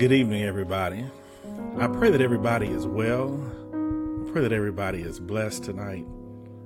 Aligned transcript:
Good 0.00 0.12
evening, 0.12 0.44
everybody. 0.44 1.04
I 1.76 1.86
pray 1.86 2.10
that 2.10 2.22
everybody 2.22 2.68
is 2.68 2.86
well. 2.86 3.34
I 3.74 4.32
pray 4.32 4.40
that 4.40 4.50
everybody 4.50 5.02
is 5.02 5.20
blessed 5.20 5.64
tonight. 5.64 6.06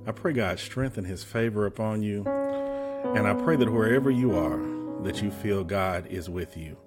I 0.07 0.13
pray 0.13 0.31
God 0.31 0.57
strengthen 0.57 1.03
his 1.03 1.21
favor 1.25 1.65
upon 1.65 2.01
you. 2.01 2.23
And 2.25 3.27
I 3.27 3.33
pray 3.33 3.57
that 3.57 3.69
wherever 3.69 4.09
you 4.09 4.37
are, 4.37 4.61
that 5.03 5.21
you 5.21 5.31
feel 5.31 5.65
God 5.65 6.07
is 6.07 6.29
with 6.29 6.55
you. 6.55 6.77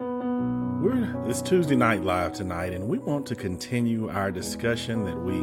We're 0.00 1.24
it's 1.28 1.40
Tuesday 1.40 1.76
night 1.76 2.02
live 2.02 2.32
tonight, 2.32 2.72
and 2.72 2.88
we 2.88 2.98
want 2.98 3.24
to 3.26 3.36
continue 3.36 4.08
our 4.08 4.32
discussion 4.32 5.04
that 5.04 5.16
we 5.16 5.38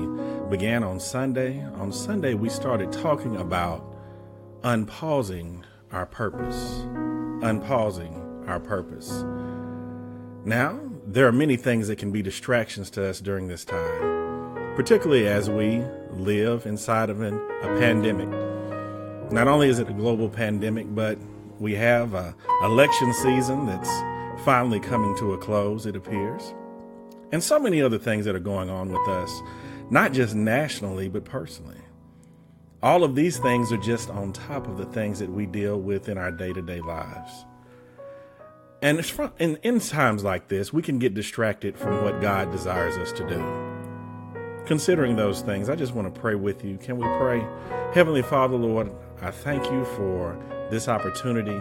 began 0.50 0.84
on 0.84 1.00
Sunday. 1.00 1.64
On 1.76 1.90
Sunday, 1.90 2.34
we 2.34 2.50
started 2.50 2.92
talking 2.92 3.38
about 3.38 3.96
unpausing 4.66 5.64
our 5.94 6.06
purpose. 6.06 6.82
Unpausing 7.42 8.44
our 8.46 8.60
purpose. 8.60 9.24
Now, 10.46 10.78
there 11.08 11.26
are 11.26 11.32
many 11.32 11.56
things 11.56 11.88
that 11.88 11.98
can 11.98 12.12
be 12.12 12.22
distractions 12.22 12.90
to 12.92 13.10
us 13.10 13.22
during 13.22 13.48
this 13.48 13.64
time, 13.64 14.76
particularly 14.76 15.26
as 15.26 15.50
we 15.50 15.82
live 16.12 16.66
inside 16.66 17.10
of 17.10 17.22
an, 17.22 17.36
a 17.62 17.68
pandemic. 17.80 18.28
Not 19.32 19.48
only 19.48 19.70
is 19.70 19.80
it 19.80 19.88
a 19.88 19.94
global 19.94 20.28
pandemic, 20.28 20.94
but 20.94 21.18
we 21.60 21.76
have 21.76 22.14
a 22.14 22.36
election 22.62 23.14
season 23.14 23.68
that's 23.68 23.90
finally 24.44 24.82
coming 24.82 25.16
to 25.20 25.32
a 25.32 25.38
close, 25.38 25.86
it 25.86 25.96
appears. 25.96 26.54
And 27.32 27.42
so 27.42 27.58
many 27.58 27.82
other 27.82 27.98
things 27.98 28.26
that 28.26 28.36
are 28.36 28.40
going 28.40 28.70
on 28.70 28.92
with 28.92 29.08
us, 29.08 29.32
not 29.90 30.12
just 30.12 30.36
nationally, 30.36 31.08
but 31.08 31.24
personally. 31.24 31.80
All 32.82 33.06
of 33.06 33.16
these 33.16 33.38
things 33.38 33.72
are 33.72 33.78
just 33.78 34.10
on 34.10 34.34
top 34.34 34.68
of 34.68 34.78
the 34.78 34.88
things 34.88 35.20
that 35.20 35.30
we 35.30 35.46
deal 35.46 35.80
with 35.80 36.10
in 36.10 36.18
our 36.18 36.32
day 36.32 36.52
to 36.52 36.62
day 36.62 36.82
lives. 36.82 37.46
And 38.84 39.00
in, 39.40 39.56
in 39.64 39.80
times 39.80 40.26
like 40.26 40.50
this, 40.50 40.74
we 40.74 40.82
can 40.82 41.00
get 41.00 41.14
distracted 41.14 41.78
from 41.78 42.04
what 42.04 42.20
God 42.20 42.52
desires 42.52 42.98
us 42.98 43.14
to 43.14 43.26
do. 43.26 44.66
Considering 44.66 45.16
those 45.16 45.40
things, 45.40 45.70
I 45.70 45.76
just 45.78 45.94
want 45.94 46.14
to 46.14 46.20
pray 46.20 46.36
with 46.36 46.66
you. 46.66 46.78
Can 46.78 46.98
we 46.98 47.06
pray? 47.18 47.48
Heavenly 47.94 48.24
Father, 48.24 48.58
Lord, 48.58 48.92
I 49.22 49.32
thank 49.32 49.64
you 49.72 49.86
for 49.86 50.38
this 50.70 50.90
opportunity. 50.90 51.58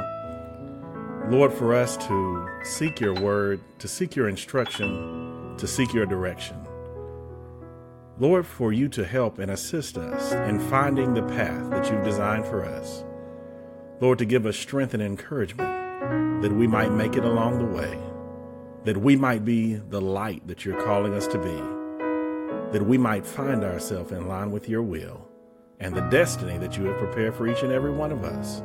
Lord, 1.29 1.53
for 1.53 1.77
us 1.77 1.97
to 2.09 2.49
seek 2.65 2.99
your 2.99 3.15
word, 3.15 3.61
to 3.79 3.87
seek 3.87 4.17
your 4.17 4.29
instruction, 4.29 5.55
to 5.59 5.69
seek 5.69 5.95
your 5.95 6.07
direction. 6.07 6.57
Lord, 8.19 8.45
for 8.45 8.73
you 8.73 8.89
to 8.89 9.05
help 9.05 9.39
and 9.39 9.53
assist 9.53 9.97
us 9.97 10.33
in 10.51 10.59
finding 10.59 11.15
the 11.15 11.23
path 11.23 11.71
that 11.71 11.89
you've 11.89 12.03
designed 12.03 12.47
for 12.47 12.65
us. 12.65 13.05
Lord, 14.01 14.19
to 14.19 14.25
give 14.25 14.45
us 14.45 14.57
strength 14.57 14.93
and 14.93 15.03
encouragement 15.03 15.82
that 16.43 16.53
we 16.53 16.67
might 16.67 16.93
make 16.93 17.17
it 17.17 17.25
along 17.25 17.59
the 17.59 17.65
way, 17.65 17.99
that 18.85 18.97
we 18.97 19.17
might 19.17 19.45
be 19.45 19.75
the 19.75 20.01
light 20.01 20.47
that 20.49 20.65
you're 20.65 20.83
calling 20.85 21.15
us 21.15 21.27
to 21.29 21.39
be, 21.39 22.73
that 22.73 22.87
we 22.87 22.99
might 22.99 23.27
find 23.27 23.63
ourselves 23.63 24.13
in 24.13 24.27
line 24.27 24.51
with 24.51 24.69
your 24.69 24.83
will 24.83 25.29
and 25.81 25.95
the 25.95 26.01
destiny 26.03 26.59
that 26.59 26.77
you 26.77 26.85
have 26.85 26.99
prepared 26.99 27.35
for 27.35 27.47
each 27.49 27.63
and 27.63 27.73
every 27.73 27.93
one 27.93 28.13
of 28.13 28.25
us. 28.25 28.63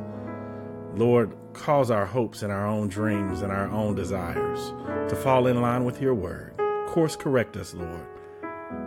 Lord, 0.95 1.35
cause 1.53 1.91
our 1.91 2.05
hopes 2.05 2.41
and 2.41 2.51
our 2.51 2.65
own 2.65 2.87
dreams 2.87 3.41
and 3.41 3.51
our 3.51 3.69
own 3.69 3.93
desires 3.95 4.73
to 5.09 5.15
fall 5.15 5.47
in 5.47 5.61
line 5.61 5.85
with 5.85 6.01
your 6.01 6.15
word. 6.15 6.53
Course 6.87 7.15
correct 7.15 7.57
us, 7.57 7.73
Lord, 7.73 8.07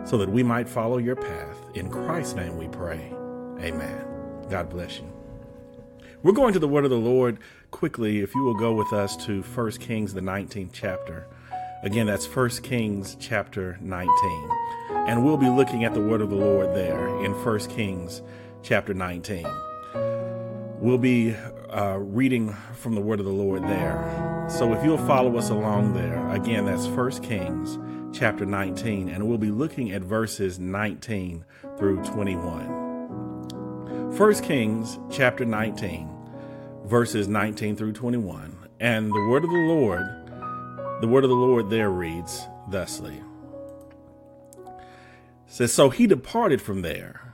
so 0.03 0.17
that 0.17 0.29
we 0.29 0.43
might 0.43 0.67
follow 0.67 0.97
your 0.97 1.15
path. 1.15 1.57
In 1.75 1.89
Christ's 1.89 2.35
name 2.35 2.57
we 2.57 2.67
pray. 2.67 3.13
Amen. 3.59 4.05
God 4.49 4.69
bless 4.69 4.97
you. 4.97 5.09
We're 6.23 6.33
going 6.33 6.53
to 6.53 6.59
the 6.59 6.67
word 6.67 6.83
of 6.83 6.91
the 6.91 6.97
Lord 6.97 7.39
quickly. 7.71 8.19
If 8.19 8.35
you 8.35 8.43
will 8.43 8.53
go 8.53 8.73
with 8.73 8.93
us 8.93 9.17
to 9.25 9.41
1 9.41 9.71
Kings, 9.71 10.13
the 10.13 10.21
19th 10.21 10.69
chapter. 10.73 11.25
Again, 11.83 12.05
that's 12.05 12.27
1 12.27 12.49
Kings 12.61 13.17
chapter 13.19 13.79
19. 13.81 14.49
And 15.07 15.25
we'll 15.25 15.37
be 15.37 15.49
looking 15.49 15.83
at 15.83 15.95
the 15.95 16.01
word 16.01 16.21
of 16.21 16.29
the 16.29 16.35
Lord 16.35 16.75
there 16.75 17.07
in 17.25 17.31
1 17.31 17.59
Kings 17.69 18.21
chapter 18.61 18.93
19. 18.93 19.47
We'll 20.79 20.99
be 20.99 21.35
uh, 21.69 21.97
reading 21.99 22.53
from 22.73 22.95
the 22.95 23.01
word 23.01 23.19
of 23.19 23.25
the 23.25 23.31
Lord 23.31 23.63
there. 23.63 24.47
So 24.49 24.73
if 24.73 24.83
you'll 24.83 24.97
follow 24.99 25.37
us 25.37 25.49
along 25.49 25.93
there, 25.93 26.29
again, 26.29 26.65
that's 26.65 26.85
1 26.85 27.23
Kings 27.23 27.79
chapter 28.13 28.45
19, 28.45 29.09
and 29.09 29.27
we'll 29.27 29.37
be 29.37 29.51
looking 29.51 29.91
at 29.91 30.01
verses 30.01 30.59
19 30.59 31.45
through 31.77 32.03
21. 32.03 34.17
1 34.17 34.33
Kings 34.43 34.99
chapter 35.09 35.45
19, 35.45 36.09
verses 36.91 37.29
19 37.29 37.77
through 37.77 37.93
21. 37.93 38.67
And 38.81 39.13
the 39.13 39.27
word 39.27 39.45
of 39.45 39.49
the 39.49 39.55
Lord, 39.55 40.05
the 40.99 41.07
word 41.07 41.23
of 41.23 41.29
the 41.29 41.35
Lord 41.37 41.69
there 41.69 41.89
reads 41.89 42.45
thusly. 42.69 43.23
Says, 45.47 45.71
So 45.71 45.89
he 45.89 46.05
departed 46.05 46.61
from 46.61 46.81
there 46.81 47.33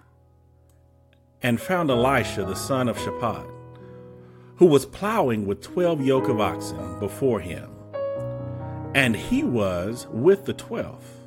and 1.41 1.59
found 1.59 1.90
Elisha 1.90 2.45
the 2.45 2.53
son 2.53 2.88
of 2.88 3.00
Shaphat, 3.00 3.50
who 4.57 4.68
was 4.68 4.85
plowing 4.85 5.47
with 5.47 5.63
twelve 5.63 6.06
yoke 6.06 6.29
of 6.29 6.39
oxen 6.39 7.00
before 7.00 7.39
him. 7.39 7.68
And 8.94 9.16
he 9.16 9.44
was 9.44 10.06
with 10.12 10.45
the 10.45 10.53
twelfth. 10.53 11.25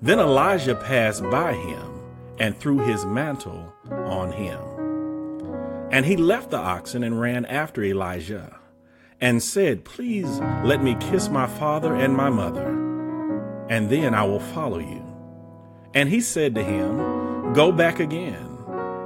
Then 0.00 0.18
Elijah 0.18 0.76
passed 0.76 1.22
by 1.24 1.52
him 1.52 2.00
and 2.38 2.56
threw 2.56 2.78
his 2.78 3.04
mantle 3.04 3.70
on 3.90 4.32
him. 4.32 4.69
And 5.90 6.06
he 6.06 6.16
left 6.16 6.50
the 6.50 6.58
oxen 6.58 7.02
and 7.02 7.20
ran 7.20 7.44
after 7.46 7.82
Elijah 7.82 8.56
and 9.20 9.42
said, 9.42 9.84
Please 9.84 10.38
let 10.64 10.82
me 10.82 10.96
kiss 11.00 11.28
my 11.28 11.46
father 11.46 11.94
and 11.94 12.14
my 12.14 12.30
mother, 12.30 12.68
and 13.68 13.90
then 13.90 14.14
I 14.14 14.22
will 14.22 14.40
follow 14.40 14.78
you. 14.78 15.04
And 15.92 16.08
he 16.08 16.20
said 16.20 16.54
to 16.54 16.62
him, 16.62 17.52
Go 17.52 17.72
back 17.72 17.98
again, 17.98 18.46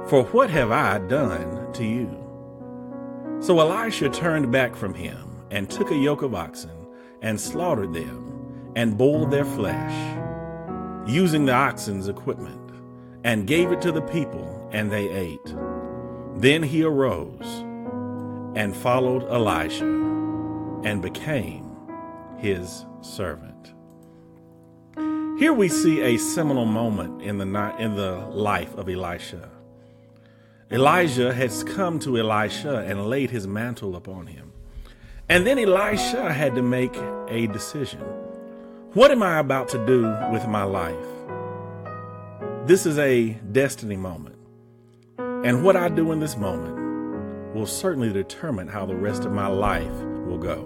for 0.07 0.23
what 0.31 0.51
have 0.51 0.71
I 0.71 0.99
done 0.99 1.73
to 1.73 1.83
you? 1.83 2.21
So 3.39 3.59
Elisha 3.59 4.09
turned 4.09 4.51
back 4.51 4.75
from 4.75 4.93
him 4.93 5.43
and 5.49 5.69
took 5.69 5.91
a 5.91 5.95
yoke 5.95 6.21
of 6.21 6.35
oxen 6.35 6.71
and 7.21 7.41
slaughtered 7.41 7.93
them 7.93 8.71
and 8.75 8.97
boiled 8.97 9.31
their 9.31 9.45
flesh, 9.45 10.17
using 11.07 11.45
the 11.45 11.53
oxen's 11.53 12.07
equipment, 12.07 12.71
and 13.23 13.47
gave 13.47 13.71
it 13.71 13.81
to 13.81 13.91
the 13.91 14.01
people, 14.01 14.69
and 14.71 14.91
they 14.91 15.09
ate. 15.09 15.55
Then 16.37 16.63
he 16.63 16.83
arose 16.83 17.63
and 18.55 18.75
followed 18.75 19.23
Elijah 19.23 19.85
and 20.83 21.01
became 21.01 21.69
his 22.37 22.85
servant. 23.01 23.73
Here 25.39 25.53
we 25.53 25.67
see 25.67 26.01
a 26.01 26.17
seminal 26.17 26.65
moment 26.65 27.21
in 27.21 27.37
the, 27.37 27.75
in 27.77 27.95
the 27.95 28.25
life 28.31 28.73
of 28.75 28.89
Elisha. 28.89 29.49
Elijah 30.71 31.33
has 31.33 31.63
come 31.63 31.99
to 31.99 32.17
Elisha 32.17 32.77
and 32.79 33.07
laid 33.07 33.31
his 33.31 33.45
mantle 33.45 33.95
upon 33.95 34.27
him. 34.27 34.51
And 35.27 35.45
then 35.45 35.59
Elisha 35.59 36.31
had 36.31 36.55
to 36.55 36.61
make 36.61 36.95
a 37.29 37.47
decision. 37.47 38.01
What 38.93 39.11
am 39.11 39.23
I 39.23 39.39
about 39.39 39.67
to 39.69 39.85
do 39.85 40.03
with 40.31 40.47
my 40.47 40.63
life? 40.63 40.95
This 42.65 42.85
is 42.85 42.97
a 42.97 43.31
destiny 43.51 43.97
moment. 43.97 44.34
And 45.45 45.63
what 45.63 45.75
I 45.75 45.89
do 45.89 46.11
in 46.11 46.19
this 46.19 46.37
moment 46.37 47.53
will 47.53 47.67
certainly 47.67 48.11
determine 48.11 48.67
how 48.67 48.87
the 48.87 48.95
rest 48.95 49.25
of 49.25 49.31
my 49.31 49.45
life 49.45 49.93
will 50.25 50.39
go. 50.39 50.63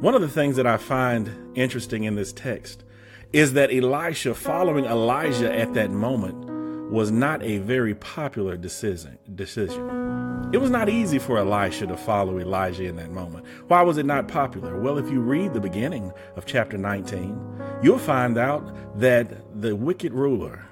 One 0.00 0.14
of 0.14 0.20
the 0.20 0.28
things 0.28 0.56
that 0.56 0.66
I 0.66 0.76
find 0.76 1.30
interesting 1.54 2.04
in 2.04 2.14
this 2.14 2.30
text 2.30 2.84
is 3.32 3.54
that 3.54 3.72
Elisha 3.72 4.34
following 4.34 4.84
Elijah 4.84 5.50
at 5.50 5.72
that 5.72 5.90
moment 5.90 6.90
was 6.90 7.10
not 7.10 7.42
a 7.42 7.56
very 7.56 7.94
popular 7.94 8.58
decision. 8.58 9.16
decision. 9.34 10.50
It 10.52 10.58
was 10.58 10.70
not 10.70 10.90
easy 10.90 11.18
for 11.18 11.38
Elisha 11.38 11.86
to 11.86 11.96
follow 11.96 12.38
Elijah 12.38 12.84
in 12.84 12.96
that 12.96 13.12
moment. 13.12 13.46
Why 13.68 13.80
was 13.80 13.96
it 13.96 14.04
not 14.04 14.28
popular? 14.28 14.78
Well, 14.78 14.98
if 14.98 15.10
you 15.10 15.20
read 15.20 15.54
the 15.54 15.60
beginning 15.60 16.12
of 16.36 16.44
chapter 16.44 16.76
19, 16.76 17.80
you'll 17.82 17.98
find 17.98 18.36
out 18.36 19.00
that 19.00 19.58
the 19.58 19.74
wicked 19.74 20.12
ruler, 20.12 20.66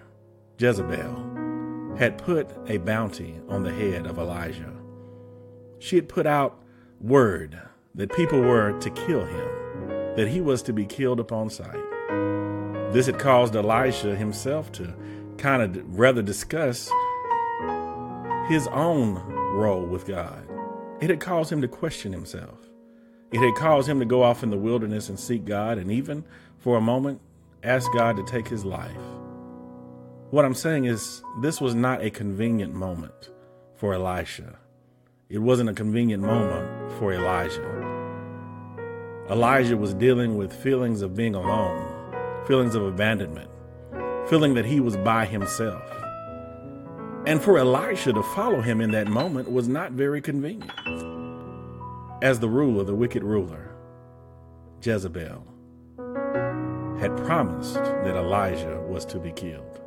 Jezebel, 0.58 1.31
had 2.02 2.18
put 2.18 2.50
a 2.66 2.78
bounty 2.78 3.36
on 3.48 3.62
the 3.62 3.72
head 3.72 4.08
of 4.08 4.18
Elijah. 4.18 4.72
She 5.78 5.94
had 5.94 6.08
put 6.08 6.26
out 6.26 6.60
word 7.00 7.56
that 7.94 8.12
people 8.16 8.40
were 8.40 8.76
to 8.80 8.90
kill 8.90 9.24
him, 9.24 9.48
that 10.16 10.26
he 10.26 10.40
was 10.40 10.62
to 10.62 10.72
be 10.72 10.84
killed 10.84 11.20
upon 11.20 11.48
sight. 11.48 11.78
This 12.92 13.06
had 13.06 13.20
caused 13.20 13.54
Elisha 13.54 14.16
himself 14.16 14.72
to 14.72 14.92
kind 15.38 15.62
of 15.62 15.96
rather 15.96 16.22
discuss 16.22 16.90
his 18.48 18.66
own 18.72 19.14
role 19.54 19.86
with 19.86 20.04
God. 20.04 20.44
It 21.00 21.08
had 21.08 21.20
caused 21.20 21.52
him 21.52 21.62
to 21.62 21.68
question 21.68 22.12
himself. 22.12 22.58
It 23.30 23.38
had 23.38 23.54
caused 23.54 23.88
him 23.88 24.00
to 24.00 24.04
go 24.04 24.24
off 24.24 24.42
in 24.42 24.50
the 24.50 24.58
wilderness 24.58 25.08
and 25.08 25.20
seek 25.20 25.44
God 25.44 25.78
and 25.78 25.92
even 25.92 26.24
for 26.58 26.76
a 26.76 26.80
moment 26.80 27.20
ask 27.62 27.88
God 27.92 28.16
to 28.16 28.24
take 28.24 28.48
his 28.48 28.64
life. 28.64 28.90
What 30.32 30.46
I'm 30.46 30.54
saying 30.54 30.86
is, 30.86 31.22
this 31.42 31.60
was 31.60 31.74
not 31.74 32.02
a 32.02 32.08
convenient 32.08 32.72
moment 32.72 33.30
for 33.74 33.92
Elisha. 33.92 34.58
It 35.28 35.40
wasn't 35.40 35.68
a 35.68 35.74
convenient 35.74 36.22
moment 36.22 36.90
for 36.92 37.12
Elijah. 37.12 37.60
Elijah 39.28 39.76
was 39.76 39.92
dealing 39.92 40.38
with 40.38 40.50
feelings 40.50 41.02
of 41.02 41.14
being 41.14 41.34
alone, 41.34 42.14
feelings 42.46 42.74
of 42.74 42.82
abandonment, 42.82 43.50
feeling 44.26 44.54
that 44.54 44.64
he 44.64 44.80
was 44.80 44.96
by 44.96 45.26
himself. 45.26 45.84
And 47.26 47.42
for 47.42 47.58
Elisha 47.58 48.14
to 48.14 48.22
follow 48.22 48.62
him 48.62 48.80
in 48.80 48.90
that 48.92 49.08
moment 49.08 49.52
was 49.52 49.68
not 49.68 49.92
very 49.92 50.22
convenient. 50.22 50.72
As 52.22 52.40
the 52.40 52.48
ruler, 52.48 52.84
the 52.84 52.94
wicked 52.94 53.22
ruler, 53.22 53.76
Jezebel, 54.82 55.46
had 56.98 57.14
promised 57.18 57.74
that 57.74 58.16
Elijah 58.16 58.80
was 58.88 59.04
to 59.04 59.18
be 59.18 59.32
killed. 59.32 59.81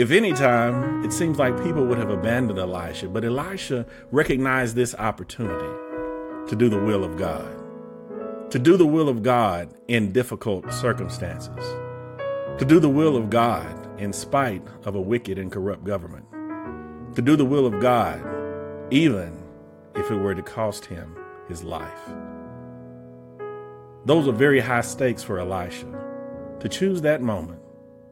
If 0.00 0.12
any 0.12 0.32
time, 0.32 1.04
it 1.04 1.12
seems 1.12 1.38
like 1.38 1.62
people 1.62 1.84
would 1.84 1.98
have 1.98 2.08
abandoned 2.08 2.58
Elisha, 2.58 3.06
but 3.06 3.22
Elisha 3.22 3.84
recognized 4.10 4.74
this 4.74 4.94
opportunity 4.94 5.76
to 6.48 6.56
do 6.56 6.70
the 6.70 6.82
will 6.82 7.04
of 7.04 7.18
God, 7.18 8.50
to 8.50 8.58
do 8.58 8.78
the 8.78 8.86
will 8.86 9.10
of 9.10 9.22
God 9.22 9.68
in 9.88 10.10
difficult 10.10 10.72
circumstances, 10.72 11.62
to 12.58 12.64
do 12.66 12.80
the 12.80 12.88
will 12.88 13.14
of 13.14 13.28
God 13.28 14.00
in 14.00 14.14
spite 14.14 14.62
of 14.86 14.94
a 14.94 15.00
wicked 15.02 15.38
and 15.38 15.52
corrupt 15.52 15.84
government, 15.84 16.24
to 17.14 17.20
do 17.20 17.36
the 17.36 17.44
will 17.44 17.66
of 17.66 17.78
God 17.78 18.22
even 18.90 19.36
if 19.96 20.10
it 20.10 20.16
were 20.16 20.34
to 20.34 20.42
cost 20.42 20.86
him 20.86 21.14
his 21.46 21.62
life. 21.62 22.08
Those 24.06 24.26
are 24.26 24.32
very 24.32 24.60
high 24.60 24.80
stakes 24.80 25.22
for 25.22 25.38
Elisha 25.38 25.84
to 26.58 26.70
choose 26.70 27.02
that 27.02 27.20
moment 27.20 27.60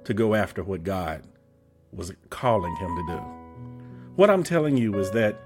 to 0.05 0.12
go 0.12 0.35
after 0.35 0.62
what 0.62 0.82
God 0.82 1.25
was 1.93 2.12
calling 2.31 2.75
him 2.76 2.96
to 2.96 3.17
do. 3.17 3.23
What 4.17 4.31
I'm 4.31 4.43
telling 4.43 4.76
you 4.76 4.99
is 4.99 5.11
that 5.12 5.40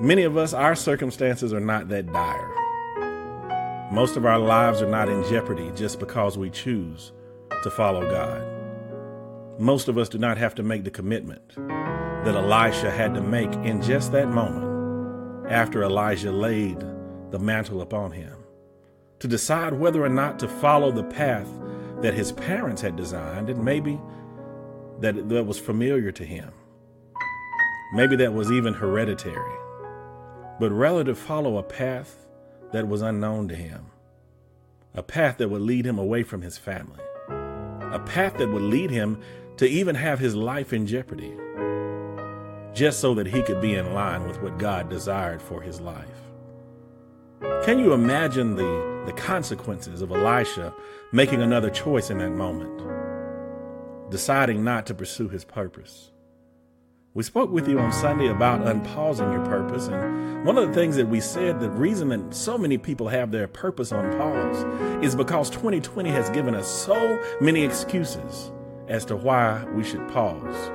many 0.00 0.22
of 0.22 0.36
us, 0.36 0.52
our 0.52 0.74
circumstances 0.74 1.52
are 1.52 1.60
not 1.60 1.88
that 1.88 2.12
dire. 2.12 3.90
Most 3.92 4.16
of 4.16 4.24
our 4.24 4.38
lives 4.38 4.82
are 4.82 4.90
not 4.90 5.08
in 5.08 5.22
jeopardy 5.24 5.70
just 5.74 6.00
because 6.00 6.38
we 6.38 6.50
choose 6.50 7.12
to 7.62 7.70
follow 7.70 8.08
God. 8.10 9.60
Most 9.60 9.88
of 9.88 9.98
us 9.98 10.08
do 10.08 10.18
not 10.18 10.38
have 10.38 10.54
to 10.56 10.62
make 10.62 10.84
the 10.84 10.90
commitment 10.90 11.56
that 11.56 12.34
Elisha 12.34 12.90
had 12.90 13.14
to 13.14 13.20
make 13.20 13.52
in 13.56 13.82
just 13.82 14.12
that 14.12 14.28
moment 14.28 15.50
after 15.50 15.82
Elijah 15.82 16.32
laid 16.32 16.78
the 17.30 17.38
mantle 17.38 17.82
upon 17.82 18.10
him 18.10 18.34
to 19.20 19.28
decide 19.28 19.74
whether 19.74 20.02
or 20.04 20.08
not 20.08 20.38
to 20.38 20.48
follow 20.48 20.90
the 20.90 21.04
path 21.04 21.48
that 22.00 22.14
his 22.14 22.32
parents 22.32 22.82
had 22.82 22.96
designed 22.96 23.48
and 23.48 23.64
maybe 23.64 24.00
that, 25.00 25.28
that 25.28 25.44
was 25.44 25.58
familiar 25.58 26.12
to 26.12 26.24
him. 26.24 26.52
Maybe 27.94 28.16
that 28.16 28.32
was 28.32 28.50
even 28.50 28.74
hereditary, 28.74 29.56
but 30.58 30.70
rather 30.70 31.04
to 31.04 31.14
follow 31.14 31.58
a 31.58 31.62
path 31.62 32.26
that 32.72 32.88
was 32.88 33.02
unknown 33.02 33.48
to 33.48 33.54
him, 33.54 33.86
a 34.94 35.02
path 35.02 35.38
that 35.38 35.48
would 35.48 35.62
lead 35.62 35.86
him 35.86 35.98
away 35.98 36.22
from 36.22 36.42
his 36.42 36.58
family, 36.58 37.00
a 37.28 38.00
path 38.04 38.36
that 38.38 38.50
would 38.50 38.62
lead 38.62 38.90
him 38.90 39.20
to 39.58 39.68
even 39.68 39.94
have 39.94 40.18
his 40.18 40.34
life 40.34 40.72
in 40.72 40.86
jeopardy, 40.86 41.32
just 42.72 42.98
so 42.98 43.14
that 43.14 43.28
he 43.28 43.42
could 43.42 43.60
be 43.60 43.74
in 43.74 43.94
line 43.94 44.26
with 44.26 44.42
what 44.42 44.58
God 44.58 44.88
desired 44.88 45.40
for 45.40 45.60
his 45.60 45.80
life. 45.80 46.08
Can 47.64 47.78
you 47.78 47.92
imagine 47.92 48.56
the, 48.56 49.02
the 49.06 49.12
consequences 49.12 50.02
of 50.02 50.10
Elisha 50.10 50.74
making 51.12 51.42
another 51.42 51.70
choice 51.70 52.10
in 52.10 52.18
that 52.18 52.30
moment? 52.30 53.03
Deciding 54.10 54.64
not 54.64 54.86
to 54.86 54.94
pursue 54.94 55.28
his 55.28 55.44
purpose. 55.44 56.10
We 57.14 57.22
spoke 57.22 57.52
with 57.52 57.68
you 57.68 57.78
on 57.78 57.92
Sunday 57.92 58.26
about 58.26 58.66
unpausing 58.66 59.30
your 59.30 59.44
purpose. 59.44 59.86
And 59.86 60.44
one 60.44 60.58
of 60.58 60.66
the 60.66 60.74
things 60.74 60.96
that 60.96 61.08
we 61.08 61.20
said, 61.20 61.60
the 61.60 61.70
reason 61.70 62.08
that 62.08 62.34
so 62.34 62.58
many 62.58 62.76
people 62.76 63.06
have 63.06 63.30
their 63.30 63.46
purpose 63.46 63.92
on 63.92 64.10
pause 64.18 65.04
is 65.04 65.14
because 65.14 65.48
2020 65.50 66.10
has 66.10 66.28
given 66.30 66.56
us 66.56 66.68
so 66.68 67.22
many 67.40 67.62
excuses 67.62 68.50
as 68.88 69.04
to 69.04 69.14
why 69.14 69.64
we 69.74 69.84
should 69.84 70.08
pause. 70.08 70.72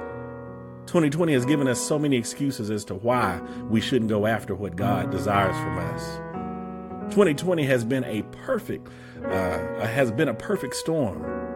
2020 0.85 1.33
has 1.33 1.45
given 1.45 1.67
us 1.67 1.79
so 1.79 1.99
many 1.99 2.15
excuses 2.15 2.71
as 2.71 2.85
to 2.85 2.95
why 2.95 3.41
we 3.69 3.81
shouldn't 3.81 4.09
go 4.09 4.25
after 4.25 4.55
what 4.55 4.77
God 4.77 5.11
desires 5.11 5.57
from 5.57 5.77
us. 5.77 7.13
2020 7.13 7.65
has 7.65 7.83
been 7.83 8.05
a 8.05 8.21
perfect, 8.45 8.87
uh, 9.25 9.85
has 9.85 10.09
been 10.09 10.29
a 10.29 10.33
perfect 10.33 10.73
storm 10.73 11.48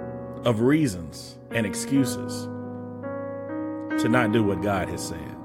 of 0.45 0.59
reasons 0.59 1.37
and 1.51 1.65
excuses 1.65 2.43
to 4.01 4.09
not 4.09 4.33
do 4.33 4.43
what 4.43 4.61
God 4.61 4.89
has 4.89 5.07
said. 5.07 5.35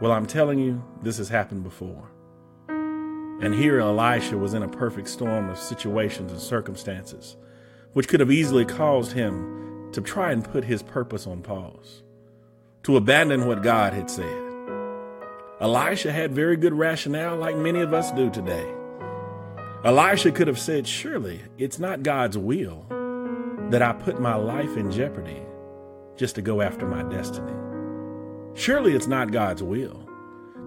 Well, 0.00 0.10
I'm 0.10 0.26
telling 0.26 0.58
you, 0.58 0.82
this 1.02 1.18
has 1.18 1.28
happened 1.28 1.62
before. 1.62 2.10
And 2.68 3.54
here 3.54 3.78
Elisha 3.78 4.36
was 4.36 4.54
in 4.54 4.62
a 4.62 4.68
perfect 4.68 5.08
storm 5.08 5.48
of 5.48 5.58
situations 5.58 6.32
and 6.32 6.40
circumstances, 6.40 7.36
which 7.92 8.08
could 8.08 8.20
have 8.20 8.32
easily 8.32 8.64
caused 8.64 9.12
him 9.12 9.90
to 9.92 10.00
try 10.00 10.32
and 10.32 10.44
put 10.44 10.64
his 10.64 10.82
purpose 10.82 11.26
on 11.26 11.42
pause, 11.42 12.02
to 12.82 12.96
abandon 12.96 13.46
what 13.46 13.62
God 13.62 13.92
had 13.92 14.10
said. 14.10 14.48
Elisha 15.60 16.10
had 16.10 16.32
very 16.32 16.56
good 16.56 16.72
rationale, 16.72 17.36
like 17.36 17.56
many 17.56 17.80
of 17.80 17.94
us 17.94 18.10
do 18.12 18.30
today. 18.30 18.68
Elisha 19.84 20.32
could 20.32 20.48
have 20.48 20.58
said, 20.58 20.88
Surely 20.88 21.42
it's 21.58 21.78
not 21.78 22.02
God's 22.02 22.38
will 22.38 22.86
that 23.72 23.80
I 23.80 23.94
put 23.94 24.20
my 24.20 24.34
life 24.34 24.76
in 24.76 24.90
jeopardy 24.90 25.40
just 26.16 26.34
to 26.34 26.42
go 26.42 26.60
after 26.60 26.86
my 26.86 27.02
destiny. 27.04 27.52
Surely 28.54 28.94
it's 28.94 29.06
not 29.06 29.32
God's 29.32 29.62
will 29.62 30.06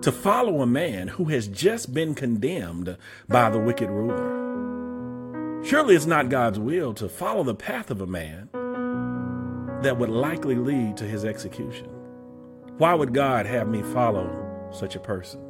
to 0.02 0.12
follow 0.12 0.62
a 0.62 0.68
man 0.68 1.08
who 1.08 1.26
has 1.26 1.48
just 1.48 1.94
been 1.94 2.16
condemned 2.16 2.98
by 3.30 3.52
the 3.52 3.60
wicked 3.60 3.92
ruler. 3.92 5.64
Surely 5.64 5.96
it's 5.96 6.08
not 6.08 6.30
God's 6.30 6.58
will 6.58 6.96
to 6.96 7.08
follow 7.08 7.44
the 7.44 7.54
path 7.54 7.92
of 7.92 8.02
a 8.02 8.08
man 8.08 8.50
that 9.84 10.00
would 10.00 10.10
likely 10.10 10.56
lead 10.56 10.98
to 10.98 11.04
his 11.04 11.26
execution. 11.26 11.88
Why 12.80 12.96
would 12.96 13.14
God 13.14 13.46
have 13.46 13.68
me 13.68 13.84
follow 13.84 14.70
such 14.72 14.96
a 14.96 15.00
person? 15.00 15.42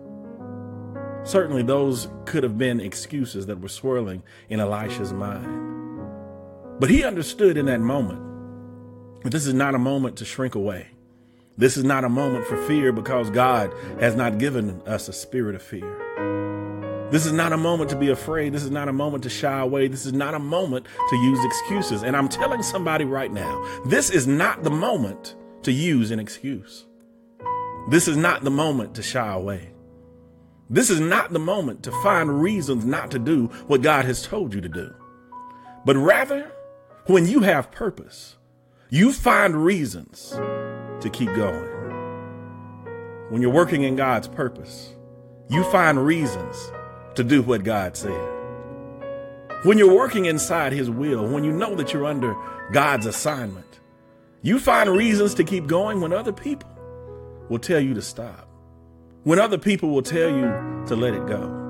Certainly, 1.23 1.63
those 1.63 2.09
could 2.25 2.43
have 2.43 2.57
been 2.57 2.81
excuses 2.81 3.45
that 3.45 3.61
were 3.61 3.69
swirling 3.69 4.23
in 4.49 4.59
Elisha's 4.59 5.13
mind. 5.13 5.74
But 6.79 6.89
he 6.89 7.03
understood 7.03 7.57
in 7.57 7.65
that 7.67 7.79
moment 7.79 8.21
that 9.23 9.31
this 9.31 9.45
is 9.45 9.53
not 9.53 9.75
a 9.75 9.79
moment 9.79 10.17
to 10.17 10.25
shrink 10.25 10.55
away. 10.55 10.87
This 11.57 11.77
is 11.77 11.85
not 11.85 12.03
a 12.03 12.09
moment 12.09 12.45
for 12.45 12.57
fear 12.67 12.91
because 12.91 13.29
God 13.29 13.73
has 13.99 14.15
not 14.15 14.37
given 14.37 14.81
us 14.85 15.07
a 15.07 15.13
spirit 15.13 15.55
of 15.55 15.61
fear. 15.61 16.01
This 17.11 17.25
is 17.25 17.31
not 17.31 17.53
a 17.53 17.57
moment 17.57 17.89
to 17.91 17.95
be 17.95 18.09
afraid. 18.09 18.51
This 18.51 18.63
is 18.63 18.71
not 18.71 18.89
a 18.89 18.93
moment 18.93 19.23
to 19.23 19.29
shy 19.29 19.59
away. 19.59 19.87
This 19.87 20.05
is 20.05 20.11
not 20.11 20.33
a 20.33 20.39
moment 20.39 20.85
to 21.09 21.15
use 21.15 21.45
excuses. 21.45 22.03
And 22.03 22.17
I'm 22.17 22.27
telling 22.27 22.61
somebody 22.61 23.05
right 23.05 23.31
now, 23.31 23.63
this 23.85 24.09
is 24.09 24.27
not 24.27 24.63
the 24.63 24.71
moment 24.71 25.35
to 25.63 25.71
use 25.71 26.11
an 26.11 26.19
excuse. 26.19 26.85
This 27.89 28.07
is 28.07 28.17
not 28.17 28.43
the 28.43 28.51
moment 28.51 28.95
to 28.95 29.03
shy 29.03 29.31
away. 29.31 29.69
This 30.69 30.89
is 30.89 30.99
not 30.99 31.31
the 31.31 31.39
moment 31.39 31.83
to 31.83 31.91
find 32.01 32.41
reasons 32.41 32.83
not 32.83 33.11
to 33.11 33.19
do 33.19 33.47
what 33.67 33.83
God 33.83 34.05
has 34.05 34.23
told 34.23 34.53
you 34.53 34.59
to 34.61 34.69
do, 34.69 34.93
but 35.85 35.95
rather 35.95 36.51
when 37.07 37.27
you 37.27 37.41
have 37.41 37.69
purpose, 37.69 38.35
you 38.89 39.11
find 39.13 39.63
reasons 39.63 40.31
to 41.01 41.09
keep 41.13 41.27
going. 41.35 41.69
When 43.29 43.43
you're 43.43 43.51
working 43.51 43.83
in 43.83 43.95
God's 43.95 44.27
purpose, 44.27 44.91
you 45.47 45.63
find 45.65 46.03
reasons 46.03 46.71
to 47.13 47.23
do 47.23 47.43
what 47.43 47.63
God 47.63 47.95
said. 47.95 48.31
When 49.63 49.77
you're 49.77 49.95
working 49.95 50.25
inside 50.25 50.73
His 50.73 50.89
will, 50.89 51.27
when 51.27 51.43
you 51.43 51.51
know 51.51 51.75
that 51.75 51.93
you're 51.93 52.05
under 52.05 52.35
God's 52.71 53.05
assignment, 53.05 53.79
you 54.41 54.59
find 54.59 54.89
reasons 54.89 55.35
to 55.35 55.43
keep 55.43 55.67
going 55.67 56.01
when 56.01 56.11
other 56.11 56.33
people 56.33 56.69
will 57.49 57.59
tell 57.59 57.79
you 57.79 57.93
to 57.93 58.01
stop, 58.01 58.47
when 59.23 59.37
other 59.37 59.59
people 59.59 59.89
will 59.89 60.01
tell 60.01 60.29
you 60.29 60.83
to 60.87 60.95
let 60.95 61.13
it 61.13 61.27
go. 61.27 61.64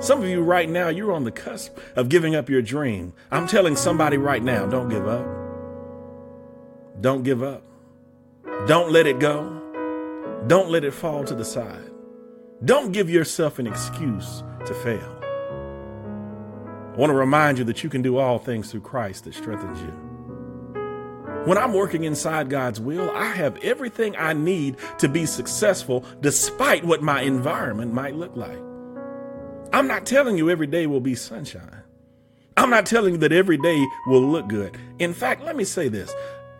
Some 0.00 0.22
of 0.22 0.28
you 0.28 0.42
right 0.42 0.68
now, 0.68 0.88
you're 0.88 1.12
on 1.12 1.24
the 1.24 1.32
cusp 1.32 1.76
of 1.96 2.08
giving 2.08 2.36
up 2.36 2.48
your 2.48 2.62
dream. 2.62 3.12
I'm 3.32 3.48
telling 3.48 3.74
somebody 3.74 4.16
right 4.16 4.42
now, 4.42 4.64
don't 4.64 4.88
give 4.88 5.08
up. 5.08 5.26
Don't 7.00 7.24
give 7.24 7.42
up. 7.42 7.64
Don't 8.68 8.92
let 8.92 9.08
it 9.08 9.18
go. 9.18 9.54
Don't 10.46 10.70
let 10.70 10.84
it 10.84 10.94
fall 10.94 11.24
to 11.24 11.34
the 11.34 11.44
side. 11.44 11.90
Don't 12.64 12.92
give 12.92 13.10
yourself 13.10 13.58
an 13.58 13.66
excuse 13.66 14.44
to 14.66 14.74
fail. 14.74 15.16
I 16.92 16.96
want 16.96 17.10
to 17.10 17.14
remind 17.14 17.58
you 17.58 17.64
that 17.64 17.82
you 17.82 17.90
can 17.90 18.02
do 18.02 18.18
all 18.18 18.38
things 18.38 18.70
through 18.70 18.82
Christ 18.82 19.24
that 19.24 19.34
strengthens 19.34 19.80
you. 19.80 19.92
When 21.44 21.58
I'm 21.58 21.72
working 21.72 22.04
inside 22.04 22.50
God's 22.50 22.80
will, 22.80 23.10
I 23.10 23.32
have 23.32 23.56
everything 23.64 24.14
I 24.16 24.32
need 24.32 24.76
to 24.98 25.08
be 25.08 25.26
successful 25.26 26.04
despite 26.20 26.84
what 26.84 27.02
my 27.02 27.22
environment 27.22 27.92
might 27.92 28.14
look 28.14 28.36
like. 28.36 28.58
I'm 29.78 29.86
not 29.86 30.06
telling 30.06 30.36
you 30.36 30.50
every 30.50 30.66
day 30.66 30.88
will 30.88 31.00
be 31.00 31.14
sunshine. 31.14 31.84
I'm 32.56 32.68
not 32.68 32.84
telling 32.84 33.14
you 33.14 33.18
that 33.18 33.30
every 33.30 33.56
day 33.56 33.86
will 34.08 34.26
look 34.26 34.48
good. 34.48 34.76
In 34.98 35.14
fact, 35.14 35.44
let 35.44 35.54
me 35.54 35.62
say 35.62 35.86
this 35.86 36.12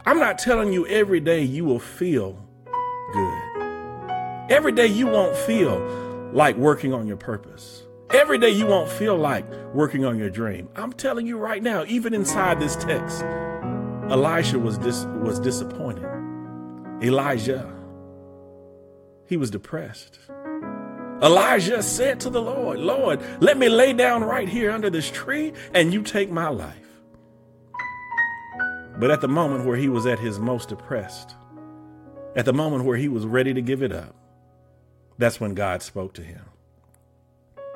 I'm 0.06 0.20
not 0.20 0.38
telling 0.38 0.72
you 0.72 0.86
every 0.86 1.18
day 1.18 1.42
you 1.42 1.64
will 1.64 1.80
feel 1.80 2.38
good. 3.12 3.42
Every 4.52 4.70
day 4.70 4.86
you 4.86 5.08
won't 5.08 5.34
feel 5.34 5.80
like 6.32 6.54
working 6.54 6.94
on 6.94 7.08
your 7.08 7.16
purpose. 7.16 7.82
Every 8.10 8.38
day 8.38 8.50
you 8.50 8.66
won't 8.66 8.88
feel 8.88 9.16
like 9.16 9.50
working 9.74 10.04
on 10.04 10.16
your 10.16 10.30
dream. 10.30 10.68
I'm 10.76 10.92
telling 10.92 11.26
you 11.26 11.38
right 11.38 11.60
now, 11.60 11.84
even 11.88 12.14
inside 12.14 12.60
this 12.60 12.76
text, 12.76 13.24
Elisha 14.10 14.60
was 14.60 14.78
dis- 14.78 15.06
was 15.24 15.40
disappointed. 15.40 16.06
Elijah, 17.02 17.68
he 19.26 19.36
was 19.36 19.50
depressed. 19.50 20.20
Elijah 21.22 21.82
said 21.82 22.20
to 22.20 22.30
the 22.30 22.40
Lord, 22.40 22.78
Lord, 22.78 23.20
let 23.40 23.58
me 23.58 23.68
lay 23.68 23.92
down 23.92 24.22
right 24.22 24.48
here 24.48 24.70
under 24.70 24.88
this 24.88 25.10
tree 25.10 25.52
and 25.74 25.92
you 25.92 26.02
take 26.02 26.30
my 26.30 26.48
life. 26.48 26.76
But 28.98 29.10
at 29.10 29.20
the 29.20 29.28
moment 29.28 29.64
where 29.64 29.76
he 29.76 29.88
was 29.88 30.06
at 30.06 30.18
his 30.18 30.38
most 30.38 30.68
depressed, 30.68 31.34
at 32.36 32.44
the 32.44 32.52
moment 32.52 32.84
where 32.84 32.96
he 32.96 33.08
was 33.08 33.26
ready 33.26 33.52
to 33.54 33.60
give 33.60 33.82
it 33.82 33.92
up, 33.92 34.14
that's 35.18 35.40
when 35.40 35.54
God 35.54 35.82
spoke 35.82 36.14
to 36.14 36.22
him. 36.22 36.44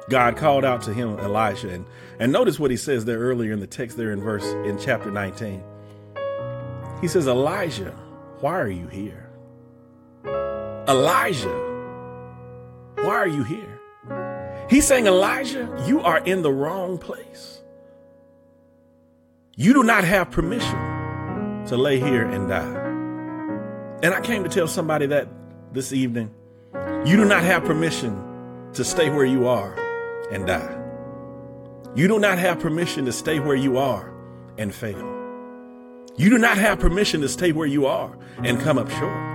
God 0.08 0.36
called 0.36 0.64
out 0.64 0.82
to 0.82 0.94
him, 0.94 1.18
Elijah, 1.18 1.68
and, 1.68 1.86
and 2.18 2.32
notice 2.32 2.58
what 2.58 2.70
he 2.70 2.76
says 2.76 3.04
there 3.04 3.18
earlier 3.18 3.52
in 3.52 3.60
the 3.60 3.66
text 3.66 3.96
there 3.96 4.12
in 4.12 4.20
verse 4.20 4.44
in 4.66 4.78
chapter 4.78 5.10
19. 5.10 5.62
He 7.00 7.08
says, 7.08 7.26
Elijah, 7.26 7.90
why 8.40 8.58
are 8.60 8.68
you 8.68 8.86
here? 8.88 9.30
Elijah, 10.88 11.71
why 13.02 13.14
are 13.14 13.28
you 13.28 13.42
here? 13.42 13.80
He's 14.70 14.86
saying, 14.86 15.06
Elijah, 15.06 15.84
you 15.86 16.00
are 16.00 16.18
in 16.18 16.42
the 16.42 16.52
wrong 16.52 16.98
place. 16.98 17.60
You 19.56 19.72
do 19.74 19.82
not 19.82 20.04
have 20.04 20.30
permission 20.30 20.78
to 21.66 21.76
lay 21.76 22.00
here 22.00 22.26
and 22.26 22.48
die. 22.48 23.98
And 24.02 24.14
I 24.14 24.20
came 24.20 24.42
to 24.44 24.48
tell 24.48 24.66
somebody 24.66 25.06
that 25.06 25.28
this 25.72 25.92
evening. 25.92 26.34
You 27.04 27.16
do 27.16 27.24
not 27.24 27.42
have 27.42 27.64
permission 27.64 28.70
to 28.74 28.84
stay 28.84 29.10
where 29.10 29.24
you 29.24 29.48
are 29.48 29.76
and 30.30 30.46
die. 30.46 30.78
You 31.94 32.08
do 32.08 32.18
not 32.18 32.38
have 32.38 32.60
permission 32.60 33.04
to 33.06 33.12
stay 33.12 33.40
where 33.40 33.56
you 33.56 33.78
are 33.78 34.12
and 34.56 34.74
fail. 34.74 35.08
You 36.16 36.30
do 36.30 36.38
not 36.38 36.56
have 36.58 36.78
permission 36.78 37.20
to 37.22 37.28
stay 37.28 37.52
where 37.52 37.66
you 37.66 37.86
are 37.86 38.16
and 38.42 38.60
come 38.60 38.78
up 38.78 38.90
short. 38.90 39.31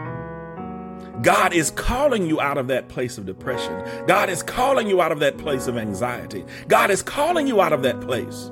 God 1.28 1.52
is 1.52 1.72
calling 1.72 2.26
you 2.26 2.40
out 2.40 2.58
of 2.58 2.68
that 2.70 2.88
place 2.88 3.18
of 3.18 3.26
depression. 3.26 3.84
God 4.08 4.30
is 4.30 4.42
calling 4.42 4.88
you 4.88 5.02
out 5.02 5.12
of 5.12 5.20
that 5.20 5.38
place 5.38 5.68
of 5.68 5.78
anxiety. 5.78 6.46
God 6.70 6.90
is 6.90 7.02
calling 7.02 7.48
you 7.48 7.60
out 7.60 7.74
of 7.74 7.84
that 7.84 8.00
place 8.00 8.50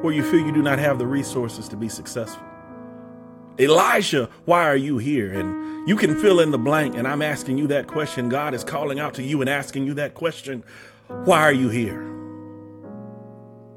where 0.00 0.14
you 0.14 0.22
feel 0.22 0.40
you 0.40 0.54
do 0.54 0.62
not 0.62 0.78
have 0.78 0.98
the 0.98 1.06
resources 1.06 1.68
to 1.68 1.76
be 1.76 1.90
successful. 1.90 2.42
Elijah, 3.58 4.30
why 4.46 4.62
are 4.62 4.76
you 4.76 4.96
here? 4.96 5.30
And 5.30 5.86
you 5.86 5.96
can 5.96 6.18
fill 6.18 6.40
in 6.40 6.50
the 6.50 6.56
blank. 6.56 6.96
And 6.96 7.06
I'm 7.06 7.20
asking 7.20 7.58
you 7.58 7.66
that 7.66 7.88
question. 7.88 8.30
God 8.30 8.54
is 8.54 8.64
calling 8.64 8.98
out 8.98 9.12
to 9.12 9.22
you 9.22 9.42
and 9.42 9.50
asking 9.50 9.86
you 9.86 9.92
that 9.94 10.14
question. 10.14 10.64
Why 11.08 11.42
are 11.42 11.52
you 11.52 11.68
here? 11.68 12.02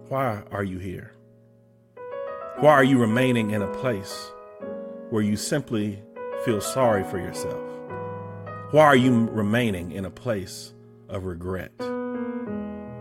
Why 0.07 0.41
are 0.51 0.63
you 0.63 0.79
here? 0.79 1.11
Why 2.59 2.71
are 2.71 2.83
you 2.85 2.97
remaining 2.97 3.51
in 3.51 3.61
a 3.61 3.73
place 3.81 4.31
where 5.09 5.21
you 5.21 5.35
simply 5.35 6.01
feel 6.45 6.61
sorry 6.61 7.03
for 7.03 7.17
yourself? 7.17 7.68
Why 8.71 8.83
are 8.83 8.95
you 8.95 9.27
remaining 9.31 9.91
in 9.93 10.05
a 10.05 10.11
place 10.11 10.75
of 11.07 11.25
regret? 11.25 11.71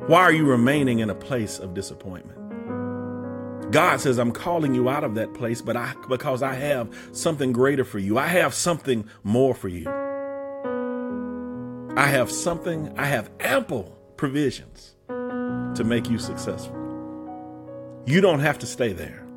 Why 0.07 0.23
are 0.23 0.33
you 0.33 0.47
remaining 0.47 1.01
in 1.01 1.11
a 1.11 1.15
place 1.15 1.59
of 1.59 1.75
disappointment? 1.75 2.39
God 3.71 4.01
says, 4.01 4.19
I'm 4.19 4.33
calling 4.33 4.75
you 4.75 4.89
out 4.89 5.05
of 5.05 5.15
that 5.17 5.35
place, 5.35 5.61
but 5.61 5.77
I, 5.77 5.93
because 6.09 6.43
I 6.43 6.55
have 6.55 6.89
something 7.13 7.53
greater 7.53 7.85
for 7.85 7.99
you. 7.99 8.17
I 8.17 8.29
have 8.29 8.55
something 8.55 9.07
more 9.25 9.55
for 9.55 9.69
you. 9.69 9.87
I 11.99 12.07
have 12.07 12.31
something, 12.31 12.99
I 12.99 13.05
have 13.05 13.31
ample 13.39 13.95
provisions 14.17 14.95
to 15.09 15.85
make 15.85 16.09
you 16.09 16.19
successful. 16.19 16.77
You 18.07 18.23
don't 18.23 18.41
have 18.41 18.59
to 18.61 18.67
stay 18.67 18.95
there. 18.95 19.28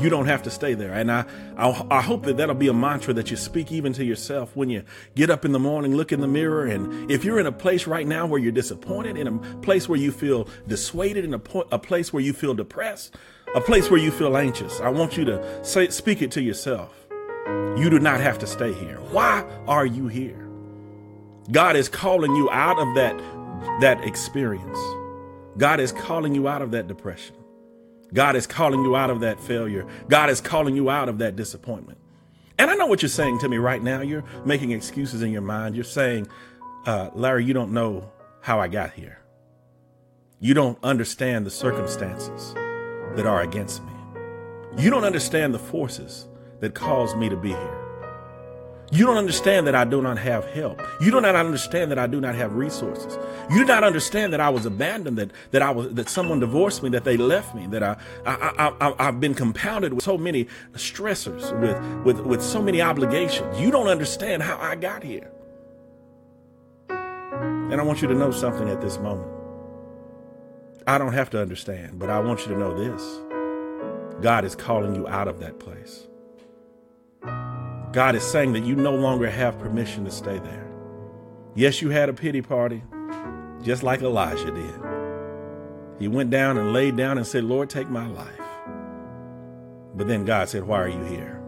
You 0.00 0.08
don't 0.08 0.26
have 0.26 0.42
to 0.44 0.50
stay 0.50 0.74
there. 0.74 0.92
And 0.92 1.12
I, 1.12 1.24
I, 1.56 1.86
I, 1.90 2.00
hope 2.00 2.24
that 2.24 2.38
that'll 2.38 2.54
be 2.54 2.68
a 2.68 2.72
mantra 2.72 3.12
that 3.14 3.30
you 3.30 3.36
speak 3.36 3.70
even 3.70 3.92
to 3.94 4.04
yourself 4.04 4.56
when 4.56 4.70
you 4.70 4.82
get 5.14 5.28
up 5.28 5.44
in 5.44 5.52
the 5.52 5.58
morning, 5.58 5.94
look 5.94 6.10
in 6.10 6.20
the 6.20 6.28
mirror. 6.28 6.64
And 6.64 7.10
if 7.10 7.24
you're 7.24 7.38
in 7.38 7.46
a 7.46 7.52
place 7.52 7.86
right 7.86 8.06
now 8.06 8.26
where 8.26 8.40
you're 8.40 8.52
disappointed, 8.52 9.16
in 9.16 9.26
a 9.26 9.38
place 9.58 9.88
where 9.88 9.98
you 9.98 10.10
feel 10.10 10.48
dissuaded, 10.66 11.24
in 11.24 11.34
a, 11.34 11.38
po- 11.38 11.68
a 11.70 11.78
place 11.78 12.12
where 12.12 12.22
you 12.22 12.32
feel 12.32 12.54
depressed, 12.54 13.14
a 13.54 13.60
place 13.60 13.90
where 13.90 14.00
you 14.00 14.10
feel 14.10 14.36
anxious, 14.36 14.80
I 14.80 14.88
want 14.88 15.16
you 15.16 15.24
to 15.26 15.64
say, 15.64 15.88
speak 15.88 16.22
it 16.22 16.30
to 16.32 16.42
yourself. 16.42 16.94
You 17.76 17.90
do 17.90 17.98
not 17.98 18.20
have 18.20 18.38
to 18.38 18.46
stay 18.46 18.72
here. 18.72 18.98
Why 19.10 19.44
are 19.66 19.86
you 19.86 20.08
here? 20.08 20.48
God 21.50 21.76
is 21.76 21.88
calling 21.88 22.34
you 22.36 22.48
out 22.50 22.78
of 22.78 22.94
that, 22.94 23.18
that 23.80 24.04
experience. 24.04 24.78
God 25.58 25.80
is 25.80 25.92
calling 25.92 26.34
you 26.34 26.48
out 26.48 26.62
of 26.62 26.70
that 26.70 26.86
depression. 26.86 27.34
God 28.12 28.36
is 28.36 28.46
calling 28.46 28.82
you 28.82 28.96
out 28.96 29.10
of 29.10 29.20
that 29.20 29.40
failure. 29.40 29.86
God 30.08 30.30
is 30.30 30.40
calling 30.40 30.76
you 30.76 30.90
out 30.90 31.08
of 31.08 31.18
that 31.18 31.36
disappointment. 31.36 31.98
And 32.58 32.70
I 32.70 32.74
know 32.74 32.86
what 32.86 33.02
you're 33.02 33.08
saying 33.08 33.38
to 33.40 33.48
me 33.48 33.56
right 33.56 33.82
now. 33.82 34.00
You're 34.02 34.24
making 34.44 34.72
excuses 34.72 35.22
in 35.22 35.30
your 35.30 35.42
mind. 35.42 35.74
You're 35.74 35.84
saying, 35.84 36.28
uh, 36.86 37.10
Larry, 37.14 37.44
you 37.44 37.54
don't 37.54 37.72
know 37.72 38.10
how 38.42 38.60
I 38.60 38.68
got 38.68 38.92
here. 38.92 39.18
You 40.40 40.54
don't 40.54 40.78
understand 40.82 41.46
the 41.46 41.50
circumstances 41.50 42.54
that 43.14 43.26
are 43.26 43.42
against 43.42 43.82
me. 43.84 43.92
You 44.78 44.90
don't 44.90 45.04
understand 45.04 45.54
the 45.54 45.58
forces 45.58 46.26
that 46.60 46.74
caused 46.74 47.16
me 47.16 47.28
to 47.28 47.36
be 47.36 47.50
here. 47.50 47.79
You 48.92 49.06
don't 49.06 49.18
understand 49.18 49.68
that 49.68 49.76
I 49.76 49.84
do 49.84 50.02
not 50.02 50.18
have 50.18 50.44
help. 50.46 50.82
You 51.00 51.12
do 51.12 51.20
not 51.20 51.36
understand 51.36 51.92
that 51.92 51.98
I 51.98 52.08
do 52.08 52.20
not 52.20 52.34
have 52.34 52.54
resources. 52.54 53.16
You 53.48 53.60
do 53.60 53.64
not 53.66 53.84
understand 53.84 54.32
that 54.32 54.40
I 54.40 54.48
was 54.48 54.66
abandoned, 54.66 55.16
that, 55.18 55.30
that 55.52 55.62
I 55.62 55.70
was, 55.70 55.92
that 55.94 56.08
someone 56.08 56.40
divorced 56.40 56.82
me, 56.82 56.90
that 56.90 57.04
they 57.04 57.16
left 57.16 57.54
me, 57.54 57.68
that 57.68 57.84
I, 57.84 57.96
I, 58.26 58.72
I, 58.80 58.94
I, 58.98 59.04
have 59.04 59.20
been 59.20 59.34
compounded 59.34 59.92
with 59.92 60.02
so 60.02 60.18
many 60.18 60.48
stressors, 60.72 61.56
with, 61.60 62.04
with, 62.04 62.26
with 62.26 62.42
so 62.42 62.60
many 62.60 62.82
obligations. 62.82 63.60
You 63.60 63.70
don't 63.70 63.86
understand 63.86 64.42
how 64.42 64.58
I 64.58 64.74
got 64.74 65.04
here. 65.04 65.30
And 66.88 67.80
I 67.80 67.84
want 67.84 68.02
you 68.02 68.08
to 68.08 68.14
know 68.14 68.32
something 68.32 68.68
at 68.68 68.80
this 68.80 68.98
moment. 68.98 69.30
I 70.88 70.98
don't 70.98 71.12
have 71.12 71.30
to 71.30 71.40
understand, 71.40 72.00
but 72.00 72.10
I 72.10 72.18
want 72.18 72.40
you 72.40 72.46
to 72.54 72.58
know 72.58 72.76
this. 72.76 73.20
God 74.20 74.44
is 74.44 74.56
calling 74.56 74.96
you 74.96 75.06
out 75.06 75.28
of 75.28 75.38
that 75.38 75.60
place. 75.60 76.08
God 77.92 78.14
is 78.14 78.22
saying 78.22 78.52
that 78.52 78.64
you 78.64 78.76
no 78.76 78.94
longer 78.94 79.28
have 79.28 79.58
permission 79.58 80.04
to 80.04 80.10
stay 80.10 80.38
there. 80.38 80.70
Yes, 81.54 81.82
you 81.82 81.90
had 81.90 82.08
a 82.08 82.12
pity 82.12 82.40
party, 82.40 82.84
just 83.62 83.82
like 83.82 84.02
Elijah 84.02 84.52
did. 84.52 84.74
He 85.98 86.06
went 86.06 86.30
down 86.30 86.56
and 86.56 86.72
laid 86.72 86.96
down 86.96 87.18
and 87.18 87.26
said, 87.26 87.44
Lord, 87.44 87.68
take 87.68 87.90
my 87.90 88.06
life. 88.06 88.40
But 89.94 90.06
then 90.06 90.24
God 90.24 90.48
said, 90.48 90.64
Why 90.64 90.80
are 90.80 90.88
you 90.88 91.02
here? 91.02 91.42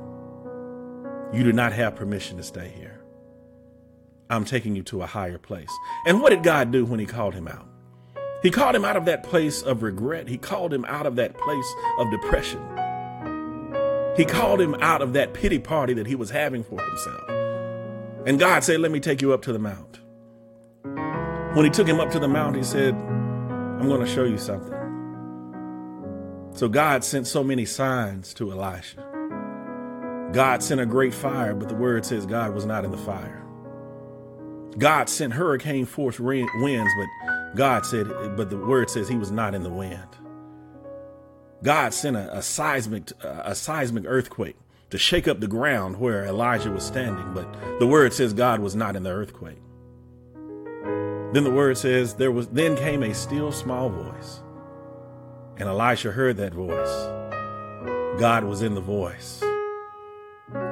You 1.33 1.45
do 1.45 1.53
not 1.53 1.73
have 1.73 1.95
permission 1.95 2.37
to 2.39 2.43
stay 2.43 2.69
here. 2.77 3.01
I'm 4.29 4.45
taking 4.45 4.75
you 4.75 4.83
to 4.85 5.03
a 5.03 5.07
higher 5.07 5.39
place. 5.39 5.71
And 6.07 6.21
what 6.21 6.31
did 6.31 6.43
God 6.43 6.73
do 6.73 6.85
when 6.85 6.99
He 6.99 7.07
called 7.07 7.35
him 7.35 7.47
out? 7.47 7.67
He 8.43 8.51
called 8.51 8.75
him 8.75 8.85
out 8.85 8.97
of 8.97 9.05
that 9.05 9.23
place 9.23 9.63
of 9.63 9.85
regret. 9.85 10.29
He 10.29 10.37
called 10.37 10.75
him 10.75 10.85
out 10.87 11.07
of 11.07 11.15
that 11.17 11.39
place 11.39 11.75
of 11.99 12.11
depression. 12.11 12.61
He 14.16 14.25
called 14.25 14.61
him 14.61 14.75
out 14.76 15.00
of 15.00 15.14
that 15.14 15.33
pity 15.33 15.59
party 15.59 15.95
that 15.95 16.07
he 16.07 16.14
was 16.14 16.31
having 16.31 16.62
for 16.62 16.81
himself. 16.81 17.28
And 18.26 18.38
God 18.38 18.62
said, 18.62 18.81
Let 18.81 18.92
me 18.92 19.00
take 19.00 19.23
you 19.23 19.33
up 19.33 19.42
to 19.42 19.52
the 19.52 19.59
mount. 19.59 20.00
When 21.57 21.64
he 21.64 21.71
took 21.71 21.87
him 21.87 22.00
up 22.00 22.11
to 22.12 22.19
the 22.19 22.28
mount, 22.28 22.57
he 22.57 22.62
said, 22.62 22.95
I'm 22.95 23.88
going 23.88 24.00
to 24.00 24.07
show 24.07 24.25
you 24.25 24.38
something. 24.38 24.78
So 26.54 26.69
God 26.69 27.02
sent 27.02 27.26
so 27.26 27.42
many 27.42 27.64
signs 27.64 28.35
to 28.35 28.52
Elisha. 28.52 29.02
God 30.33 30.62
sent 30.62 30.81
a 30.81 30.87
great 30.87 31.14
fire, 31.14 31.54
but 31.54 31.69
the 31.69 31.75
word 31.75 32.07
says 32.07 32.26
God 32.26 32.54
was 32.54 32.64
not 32.64 32.85
in 32.85 32.90
the 32.90 32.99
fire. 32.99 33.42
God 34.78 35.09
sent 35.09 35.33
hurricane 35.35 35.85
force 35.85 36.19
winds, 36.19 36.92
but 36.97 37.57
God 37.57 37.85
said, 37.85 38.07
but 38.37 38.49
the 38.49 38.57
word 38.57 38.88
says 38.88 39.09
he 39.09 39.16
was 39.16 39.31
not 39.31 39.54
in 39.54 39.62
the 39.62 39.71
wind. 39.71 40.09
God 41.62 41.95
sent 41.95 42.16
a, 42.16 42.38
a 42.38 42.42
seismic 42.42 43.11
a 43.23 43.54
seismic 43.54 44.04
earthquake 44.07 44.57
to 44.90 44.99
shake 44.99 45.28
up 45.28 45.40
the 45.40 45.47
ground 45.47 45.99
where 45.99 46.25
Elijah 46.25 46.71
was 46.71 46.85
standing, 46.85 47.33
but 47.33 47.47
the 47.78 47.87
word 47.87 48.12
says 48.12 48.33
God 48.33 48.61
was 48.61 48.75
not 48.75 48.97
in 48.97 49.04
the 49.04 49.11
earthquake. 49.11 49.62
Then 51.33 51.45
the 51.45 51.50
word 51.50 51.78
says 51.78 52.14
there 52.14 52.33
was 52.33 52.49
then 52.49 52.76
came 52.76 53.02
a 53.02 53.14
still 53.14 53.52
small 53.52 53.88
voice. 53.88 54.40
And 55.57 55.69
Elisha 55.69 56.11
heard 56.12 56.38
that 56.38 56.52
voice. 56.52 58.21
God 58.21 58.45
was 58.45 58.62
in 58.62 58.75
the 58.75 58.81
voice. 58.81 59.42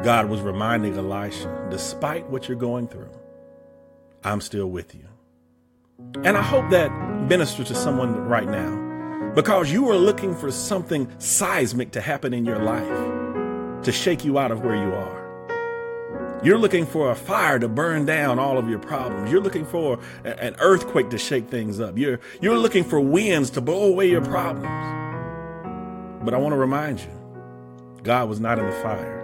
God 0.03 0.29
was 0.29 0.41
reminding 0.41 0.97
Elisha, 0.97 1.69
despite 1.71 2.29
what 2.29 2.49
you're 2.49 2.59
going 2.59 2.89
through, 2.89 3.11
I'm 4.25 4.41
still 4.41 4.67
with 4.67 4.95
you. 4.95 5.07
And 6.25 6.37
I 6.37 6.43
hope 6.43 6.71
that 6.71 6.89
ministers 7.29 7.69
to 7.69 7.75
someone 7.75 8.15
right 8.27 8.49
now 8.49 8.80
because 9.35 9.71
you 9.71 9.89
are 9.89 9.97
looking 9.97 10.35
for 10.35 10.51
something 10.51 11.09
seismic 11.19 11.93
to 11.93 12.01
happen 12.01 12.35
in 12.35 12.45
your 12.45 12.59
life 12.59 13.85
to 13.85 13.93
shake 13.93 14.25
you 14.25 14.39
out 14.39 14.51
of 14.51 14.63
where 14.63 14.75
you 14.75 14.93
are. 14.93 16.41
You're 16.43 16.59
looking 16.59 16.87
for 16.87 17.11
a 17.11 17.15
fire 17.15 17.59
to 17.59 17.69
burn 17.69 18.07
down 18.07 18.39
all 18.39 18.57
of 18.57 18.69
your 18.69 18.79
problems. 18.79 19.31
You're 19.31 19.43
looking 19.43 19.67
for 19.67 19.99
an 20.25 20.57
earthquake 20.59 21.11
to 21.11 21.19
shake 21.19 21.49
things 21.49 21.81
up. 21.81 21.99
You're, 21.99 22.19
you're 22.41 22.59
looking 22.59 22.83
for 22.83 22.99
winds 22.99 23.51
to 23.51 23.61
blow 23.61 23.85
away 23.85 24.09
your 24.09 24.25
problems. 24.25 24.67
But 26.25 26.35
I 26.35 26.39
want 26.39 26.53
to 26.53 26.59
remind 26.59 27.01
you 27.01 27.11
God 28.03 28.29
was 28.29 28.41
not 28.41 28.59
in 28.59 28.67
the 28.67 28.73
fire, 28.73 29.19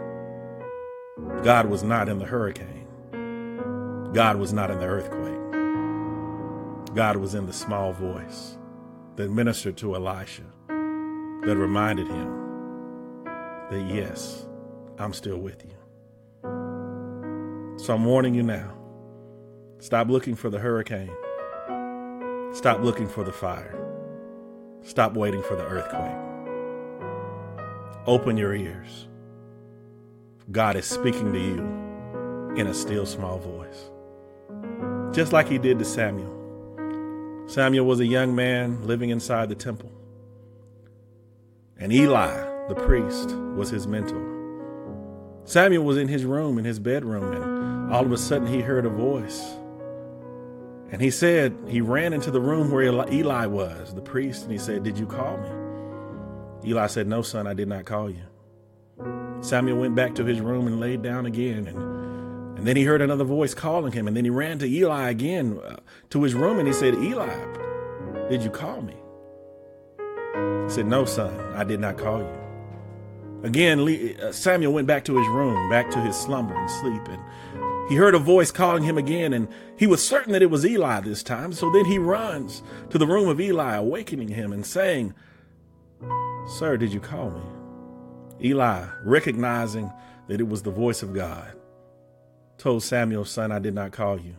God 1.42 1.66
was 1.66 1.82
not 1.82 2.08
in 2.08 2.18
the 2.18 2.26
hurricane, 2.26 2.86
God 4.12 4.36
was 4.36 4.52
not 4.52 4.70
in 4.70 4.78
the 4.78 4.86
earthquake. 4.86 5.34
God 6.94 7.16
was 7.18 7.34
in 7.34 7.44
the 7.44 7.52
small 7.52 7.92
voice 7.92 8.56
that 9.16 9.30
ministered 9.30 9.76
to 9.78 9.94
Elisha, 9.94 10.42
that 10.68 11.56
reminded 11.56 12.06
him 12.06 13.24
that, 13.70 13.90
yes, 13.92 14.46
I'm 14.98 15.12
still 15.12 15.38
with 15.38 15.64
you. 15.64 15.72
So 17.78 17.94
I'm 17.94 18.04
warning 18.04 18.34
you 18.34 18.42
now 18.42 18.72
stop 19.78 20.08
looking 20.08 20.34
for 20.34 20.50
the 20.50 20.58
hurricane, 20.58 21.14
stop 22.52 22.80
looking 22.80 23.08
for 23.08 23.24
the 23.24 23.32
fire, 23.32 23.78
stop 24.82 25.14
waiting 25.14 25.42
for 25.42 25.56
the 25.56 25.64
earthquake. 25.64 26.16
Open 28.06 28.36
your 28.36 28.54
ears. 28.54 29.08
God 30.52 30.76
is 30.76 30.86
speaking 30.86 31.32
to 31.32 31.40
you 31.40 31.58
in 32.56 32.66
a 32.68 32.74
still 32.74 33.04
small 33.04 33.38
voice, 33.38 33.90
just 35.14 35.32
like 35.32 35.48
he 35.48 35.58
did 35.58 35.78
to 35.78 35.84
Samuel. 35.84 36.35
Samuel 37.46 37.86
was 37.86 38.00
a 38.00 38.06
young 38.06 38.34
man 38.34 38.86
living 38.86 39.10
inside 39.10 39.48
the 39.48 39.54
temple. 39.54 39.90
And 41.78 41.92
Eli, 41.92 42.32
the 42.68 42.74
priest, 42.74 43.30
was 43.54 43.70
his 43.70 43.86
mentor. 43.86 44.34
Samuel 45.44 45.84
was 45.84 45.96
in 45.96 46.08
his 46.08 46.24
room, 46.24 46.58
in 46.58 46.64
his 46.64 46.80
bedroom, 46.80 47.32
and 47.32 47.92
all 47.92 48.04
of 48.04 48.10
a 48.10 48.18
sudden 48.18 48.48
he 48.48 48.60
heard 48.60 48.84
a 48.84 48.88
voice. 48.88 49.54
And 50.90 51.00
he 51.00 51.10
said, 51.10 51.56
he 51.68 51.80
ran 51.80 52.12
into 52.12 52.32
the 52.32 52.40
room 52.40 52.70
where 52.70 52.82
Eli 52.82 53.46
was, 53.46 53.94
the 53.94 54.02
priest, 54.02 54.42
and 54.42 54.52
he 54.52 54.58
said, 54.58 54.82
Did 54.82 54.98
you 54.98 55.06
call 55.06 55.36
me? 55.36 56.70
Eli 56.70 56.86
said, 56.88 57.06
No, 57.06 57.22
son, 57.22 57.46
I 57.46 57.54
did 57.54 57.68
not 57.68 57.84
call 57.84 58.10
you. 58.10 58.24
Samuel 59.40 59.78
went 59.78 59.94
back 59.94 60.16
to 60.16 60.24
his 60.24 60.40
room 60.40 60.66
and 60.66 60.80
laid 60.80 61.02
down 61.02 61.26
again. 61.26 61.68
And, 61.68 61.95
and 62.66 62.70
then 62.70 62.78
he 62.78 62.82
heard 62.82 63.00
another 63.00 63.22
voice 63.22 63.54
calling 63.54 63.92
him. 63.92 64.08
And 64.08 64.16
then 64.16 64.24
he 64.24 64.30
ran 64.30 64.58
to 64.58 64.66
Eli 64.66 65.08
again 65.08 65.60
uh, 65.64 65.76
to 66.10 66.24
his 66.24 66.34
room 66.34 66.58
and 66.58 66.66
he 66.66 66.74
said, 66.74 66.96
Eli, 66.96 67.32
did 68.28 68.42
you 68.42 68.50
call 68.50 68.82
me? 68.82 68.96
He 70.64 70.74
said, 70.74 70.88
No, 70.88 71.04
son, 71.04 71.38
I 71.54 71.62
did 71.62 71.78
not 71.78 71.96
call 71.96 72.18
you. 72.18 73.44
Again, 73.44 74.18
uh, 74.20 74.32
Samuel 74.32 74.72
went 74.72 74.88
back 74.88 75.04
to 75.04 75.16
his 75.16 75.28
room, 75.28 75.70
back 75.70 75.92
to 75.92 76.00
his 76.00 76.16
slumber 76.16 76.56
and 76.56 76.68
sleep, 76.68 77.06
and 77.06 77.88
he 77.88 77.94
heard 77.94 78.16
a 78.16 78.18
voice 78.18 78.50
calling 78.50 78.82
him 78.82 78.98
again, 78.98 79.32
and 79.32 79.46
he 79.78 79.86
was 79.86 80.04
certain 80.04 80.32
that 80.32 80.42
it 80.42 80.50
was 80.50 80.66
Eli 80.66 80.98
this 81.02 81.22
time. 81.22 81.52
So 81.52 81.70
then 81.70 81.84
he 81.84 81.98
runs 81.98 82.64
to 82.90 82.98
the 82.98 83.06
room 83.06 83.28
of 83.28 83.40
Eli, 83.40 83.76
awakening 83.76 84.30
him 84.30 84.52
and 84.52 84.66
saying, 84.66 85.14
Sir, 86.58 86.76
did 86.76 86.92
you 86.92 86.98
call 86.98 87.30
me? 87.30 88.48
Eli, 88.48 88.86
recognizing 89.04 89.92
that 90.26 90.40
it 90.40 90.48
was 90.48 90.62
the 90.62 90.72
voice 90.72 91.04
of 91.04 91.14
God, 91.14 91.55
told 92.58 92.82
Samuel, 92.82 93.24
Son, 93.24 93.52
I 93.52 93.58
did 93.58 93.74
not 93.74 93.92
call 93.92 94.18
you. 94.18 94.36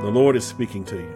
The 0.00 0.10
Lord 0.10 0.36
is 0.36 0.46
speaking 0.46 0.84
to 0.86 0.96
you. 0.96 1.14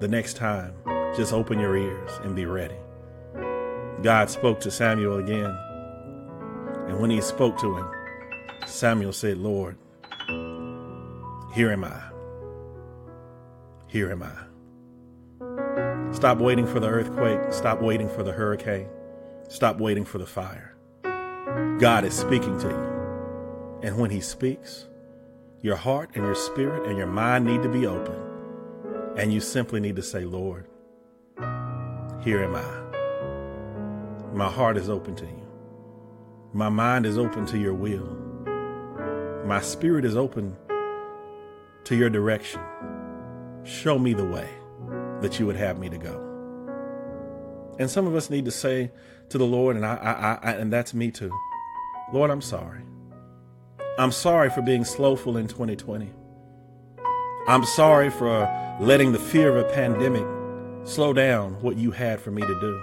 The 0.00 0.08
next 0.08 0.36
time, 0.36 0.74
just 1.16 1.32
open 1.32 1.58
your 1.58 1.76
ears 1.76 2.10
and 2.24 2.36
be 2.36 2.44
ready. 2.46 2.76
God 4.02 4.28
spoke 4.30 4.60
to 4.60 4.70
Samuel 4.70 5.18
again. 5.18 5.56
And 6.88 6.98
when 7.00 7.10
he 7.10 7.20
spoke 7.20 7.58
to 7.60 7.76
him, 7.76 7.88
Samuel 8.66 9.12
said, 9.12 9.38
Lord, 9.38 9.78
here 11.54 11.70
am 11.70 11.84
I. 11.84 12.02
Here 13.86 14.10
am 14.10 14.22
I. 14.22 16.12
Stop 16.12 16.38
waiting 16.38 16.66
for 16.66 16.80
the 16.80 16.88
earthquake. 16.88 17.40
Stop 17.52 17.80
waiting 17.80 18.08
for 18.08 18.22
the 18.22 18.32
hurricane. 18.32 18.88
Stop 19.48 19.78
waiting 19.78 20.04
for 20.04 20.18
the 20.18 20.26
fire. 20.26 20.74
God 21.78 22.04
is 22.04 22.14
speaking 22.14 22.58
to 22.60 22.68
you. 22.68 22.91
And 23.82 23.98
when 23.98 24.10
he 24.10 24.20
speaks, 24.20 24.86
your 25.60 25.76
heart 25.76 26.10
and 26.14 26.24
your 26.24 26.34
spirit 26.34 26.88
and 26.88 26.96
your 26.96 27.06
mind 27.06 27.44
need 27.44 27.62
to 27.62 27.68
be 27.68 27.86
open. 27.86 28.14
And 29.16 29.32
you 29.32 29.40
simply 29.40 29.80
need 29.80 29.96
to 29.96 30.02
say, 30.02 30.24
Lord, 30.24 30.66
here 32.22 32.42
am 32.42 32.54
I. 32.54 34.34
My 34.34 34.48
heart 34.50 34.76
is 34.76 34.88
open 34.88 35.14
to 35.16 35.24
you. 35.24 35.46
My 36.52 36.68
mind 36.68 37.06
is 37.06 37.18
open 37.18 37.44
to 37.46 37.58
your 37.58 37.74
will. 37.74 38.18
My 39.44 39.60
spirit 39.60 40.04
is 40.04 40.16
open 40.16 40.56
to 41.84 41.96
your 41.96 42.10
direction. 42.10 42.60
Show 43.64 43.98
me 43.98 44.14
the 44.14 44.24
way 44.24 44.48
that 45.20 45.38
you 45.38 45.46
would 45.46 45.56
have 45.56 45.78
me 45.78 45.88
to 45.88 45.98
go. 45.98 46.28
And 47.78 47.90
some 47.90 48.06
of 48.06 48.14
us 48.14 48.30
need 48.30 48.44
to 48.44 48.50
say 48.50 48.92
to 49.30 49.38
the 49.38 49.46
Lord, 49.46 49.76
and 49.76 49.84
I, 49.84 49.94
I, 49.94 50.50
I, 50.50 50.52
and 50.54 50.72
that's 50.72 50.94
me 50.94 51.10
too. 51.10 51.32
Lord, 52.12 52.30
I'm 52.30 52.42
sorry. 52.42 52.82
I'm 53.98 54.10
sorry 54.10 54.48
for 54.48 54.62
being 54.62 54.84
slowful 54.84 55.36
in 55.36 55.48
2020. 55.48 56.10
I'm 57.46 57.64
sorry 57.64 58.08
for 58.08 58.48
letting 58.80 59.12
the 59.12 59.18
fear 59.18 59.54
of 59.54 59.66
a 59.66 59.72
pandemic 59.74 60.24
slow 60.84 61.12
down 61.12 61.60
what 61.60 61.76
you 61.76 61.90
had 61.90 62.18
for 62.18 62.30
me 62.30 62.40
to 62.40 62.60
do. 62.60 62.82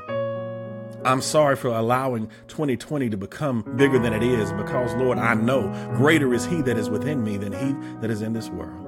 I'm 1.04 1.22
sorry 1.22 1.56
for 1.56 1.70
allowing 1.70 2.30
2020 2.48 3.10
to 3.10 3.18
become 3.18 3.64
bigger 3.76 3.98
than 3.98 4.14
it 4.14 4.22
is 4.22 4.52
because, 4.54 4.94
Lord, 4.96 5.18
I 5.18 5.34
know 5.34 5.70
greater 5.96 6.32
is 6.32 6.46
He 6.46 6.62
that 6.62 6.78
is 6.78 6.92
within 6.92 7.24
me 7.24 7.38
than 7.38 7.54
He 7.54 7.74
that 8.02 8.12
is 8.12 8.22
in 8.22 8.34
this 8.34 8.50
world. 8.50 8.86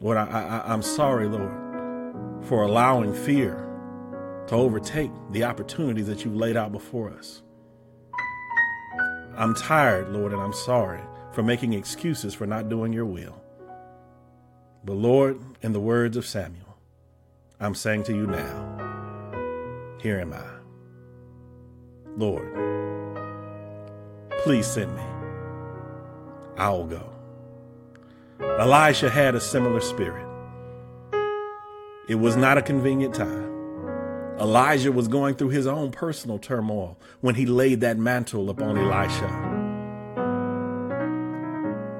Lord, 0.00 0.16
I, 0.16 0.26
I, 0.26 0.72
I'm 0.72 0.82
sorry, 0.82 1.26
Lord, 1.26 2.44
for 2.46 2.62
allowing 2.62 3.12
fear 3.12 3.64
to 4.46 4.54
overtake 4.54 5.10
the 5.32 5.42
opportunities 5.42 6.06
that 6.06 6.24
you've 6.24 6.36
laid 6.36 6.56
out 6.56 6.70
before 6.70 7.10
us. 7.10 7.42
I'm 9.38 9.54
tired, 9.54 10.10
Lord, 10.10 10.32
and 10.32 10.42
I'm 10.42 10.52
sorry 10.52 11.00
for 11.32 11.44
making 11.44 11.72
excuses 11.72 12.34
for 12.34 12.44
not 12.44 12.68
doing 12.68 12.92
your 12.92 13.04
will. 13.04 13.40
But, 14.84 14.94
Lord, 14.94 15.38
in 15.62 15.72
the 15.72 15.78
words 15.78 16.16
of 16.16 16.26
Samuel, 16.26 16.76
I'm 17.60 17.76
saying 17.76 18.02
to 18.04 18.12
you 18.12 18.26
now, 18.26 19.94
here 20.02 20.18
am 20.18 20.32
I. 20.32 20.44
Lord, 22.16 22.52
please 24.42 24.66
send 24.66 24.96
me. 24.96 25.04
I'll 26.56 26.84
go. 26.84 27.08
Elisha 28.40 29.08
had 29.08 29.36
a 29.36 29.40
similar 29.40 29.80
spirit. 29.80 30.26
It 32.08 32.16
was 32.16 32.36
not 32.36 32.58
a 32.58 32.62
convenient 32.62 33.14
time. 33.14 33.57
Elijah 34.40 34.92
was 34.92 35.08
going 35.08 35.34
through 35.34 35.48
his 35.48 35.66
own 35.66 35.90
personal 35.90 36.38
turmoil 36.38 36.96
when 37.20 37.34
he 37.34 37.44
laid 37.44 37.80
that 37.80 37.98
mantle 37.98 38.50
upon 38.50 38.78
Elisha. 38.78 39.26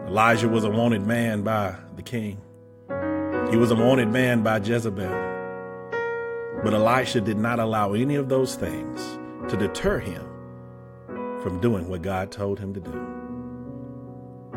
Elijah 0.06 0.48
was 0.48 0.62
a 0.62 0.70
wanted 0.70 1.04
man 1.04 1.42
by 1.42 1.74
the 1.96 2.02
king. 2.02 2.40
He 3.50 3.56
was 3.56 3.72
a 3.72 3.74
wanted 3.74 4.08
man 4.08 4.42
by 4.42 4.58
Jezebel. 4.58 5.26
But 6.62 6.74
Elisha 6.74 7.20
did 7.20 7.38
not 7.38 7.58
allow 7.58 7.94
any 7.94 8.14
of 8.14 8.28
those 8.28 8.54
things 8.54 9.00
to 9.50 9.56
deter 9.56 9.98
him 9.98 10.24
from 11.42 11.60
doing 11.60 11.88
what 11.88 12.02
God 12.02 12.30
told 12.30 12.60
him 12.60 12.72
to 12.74 12.80
do. 12.80 13.06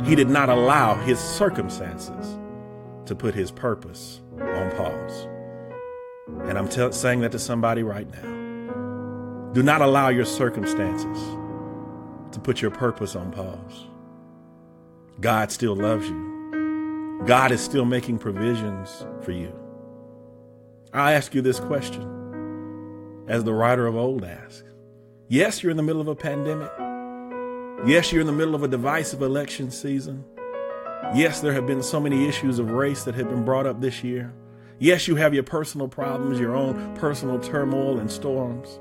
He 0.04 0.16
did 0.16 0.30
not 0.30 0.50
allow 0.50 0.96
his 0.96 1.20
circumstances 1.20 2.38
to 3.06 3.16
put 3.16 3.34
his 3.34 3.52
purpose 3.52 4.22
on 4.40 4.72
pause. 4.72 5.28
And 6.28 6.58
I'm 6.58 6.70
t- 6.70 6.92
saying 6.92 7.22
that 7.22 7.32
to 7.32 7.40
somebody 7.40 7.84
right 7.84 8.08
now. 8.12 9.52
Do 9.54 9.64
not 9.64 9.82
allow 9.82 10.10
your 10.10 10.26
circumstances 10.26 11.18
to 12.32 12.40
put 12.40 12.62
your 12.62 12.72
purpose 12.72 13.16
on 13.16 13.32
pause. 13.32 13.88
God 15.20 15.52
still 15.52 15.76
loves 15.76 16.08
you. 16.08 17.22
God 17.26 17.52
is 17.52 17.62
still 17.62 17.86
making 17.86 18.20
provisions 18.20 19.06
for 19.22 19.32
you. 19.32 19.54
I 20.94 21.14
ask 21.14 21.36
you 21.36 21.42
this 21.42 21.60
question, 21.60 23.26
as 23.28 23.44
the 23.44 23.54
writer 23.54 23.88
of 23.88 23.96
old 23.96 24.24
asked. 24.24 24.64
Yes, 25.28 25.62
you're 25.62 25.72
in 25.72 25.78
the 25.78 25.84
middle 25.84 26.02
of 26.02 26.08
a 26.08 26.16
pandemic. 26.16 26.72
Yes, 27.86 28.12
you're 28.12 28.22
in 28.22 28.28
the 28.28 28.34
middle 28.34 28.56
of 28.56 28.64
a 28.64 28.68
divisive 28.68 29.22
election 29.22 29.72
season. 29.72 30.26
Yes, 31.14 31.42
there 31.42 31.54
have 31.54 31.68
been 31.68 31.84
so 31.84 32.00
many 32.00 32.28
issues 32.28 32.60
of 32.60 32.72
race 32.72 33.04
that 33.04 33.16
have 33.16 33.30
been 33.30 33.46
brought 33.46 33.66
up 33.66 33.82
this 33.82 34.04
year. 34.04 34.34
Yes, 34.82 35.08
you 35.08 35.16
have 35.16 35.36
your 35.36 35.44
personal 35.44 35.88
problems, 35.88 36.40
your 36.40 36.56
own 36.56 36.96
personal 36.96 37.38
turmoil 37.38 38.00
and 38.00 38.12
storms. 38.12 38.80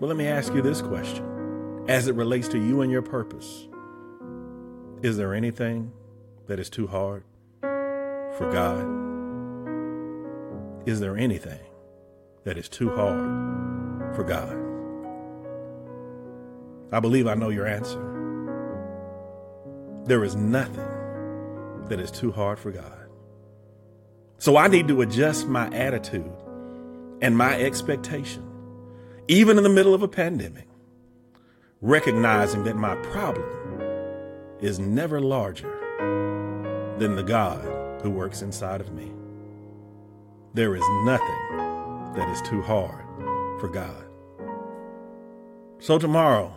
But 0.00 0.06
let 0.06 0.16
me 0.16 0.26
ask 0.26 0.54
you 0.54 0.62
this 0.62 0.80
question 0.80 1.84
as 1.88 2.08
it 2.08 2.14
relates 2.14 2.48
to 2.48 2.58
you 2.58 2.80
and 2.80 2.90
your 2.90 3.02
purpose 3.02 3.68
Is 5.02 5.18
there 5.18 5.34
anything 5.34 5.92
that 6.46 6.58
is 6.58 6.70
too 6.70 6.86
hard 6.86 7.22
for 7.60 8.50
God? 8.50 8.80
Is 10.88 11.00
there 11.00 11.18
anything 11.18 11.60
that 12.44 12.56
is 12.56 12.70
too 12.70 12.88
hard 12.96 14.16
for 14.16 14.24
God? 14.24 14.56
I 16.94 17.00
believe 17.00 17.26
I 17.26 17.34
know 17.34 17.50
your 17.50 17.66
answer. 17.66 18.00
There 20.04 20.24
is 20.24 20.34
nothing 20.34 20.88
that 21.88 22.00
is 22.00 22.10
too 22.10 22.32
hard 22.32 22.58
for 22.58 22.70
God. 22.70 22.95
So 24.38 24.56
I 24.56 24.68
need 24.68 24.88
to 24.88 25.00
adjust 25.00 25.48
my 25.48 25.68
attitude 25.74 26.30
and 27.22 27.36
my 27.36 27.58
expectation, 27.58 28.42
even 29.28 29.56
in 29.56 29.62
the 29.62 29.70
middle 29.70 29.94
of 29.94 30.02
a 30.02 30.08
pandemic, 30.08 30.68
recognizing 31.80 32.64
that 32.64 32.76
my 32.76 32.94
problem 32.96 33.80
is 34.60 34.78
never 34.78 35.20
larger 35.20 35.72
than 36.98 37.16
the 37.16 37.22
God 37.22 38.02
who 38.02 38.10
works 38.10 38.42
inside 38.42 38.80
of 38.80 38.92
me. 38.92 39.12
There 40.54 40.74
is 40.74 40.84
nothing 41.04 42.14
that 42.14 42.28
is 42.30 42.40
too 42.42 42.62
hard 42.62 43.04
for 43.60 43.68
God. 43.68 44.04
So, 45.78 45.98
tomorrow, 45.98 46.56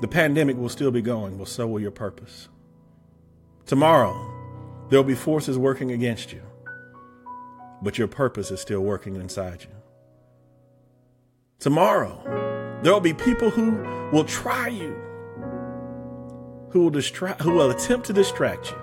the 0.00 0.08
pandemic 0.08 0.56
will 0.56 0.68
still 0.68 0.90
be 0.90 1.02
going, 1.02 1.38
well, 1.38 1.46
so 1.46 1.66
will 1.66 1.80
your 1.80 1.90
purpose. 1.90 2.48
Tomorrow, 3.64 4.27
there'll 4.88 5.04
be 5.04 5.14
forces 5.14 5.58
working 5.58 5.92
against 5.92 6.32
you, 6.32 6.42
but 7.82 7.98
your 7.98 8.08
purpose 8.08 8.50
is 8.50 8.60
still 8.60 8.80
working 8.80 9.16
inside 9.16 9.62
you. 9.62 9.70
Tomorrow, 11.58 12.80
there'll 12.82 13.00
be 13.00 13.12
people 13.12 13.50
who 13.50 13.72
will 14.12 14.24
try 14.24 14.68
you, 14.68 14.96
who 16.70 16.84
will 16.84 16.90
distract, 16.90 17.42
who 17.42 17.52
will 17.52 17.70
attempt 17.70 18.06
to 18.06 18.12
distract 18.12 18.70
you. 18.70 18.78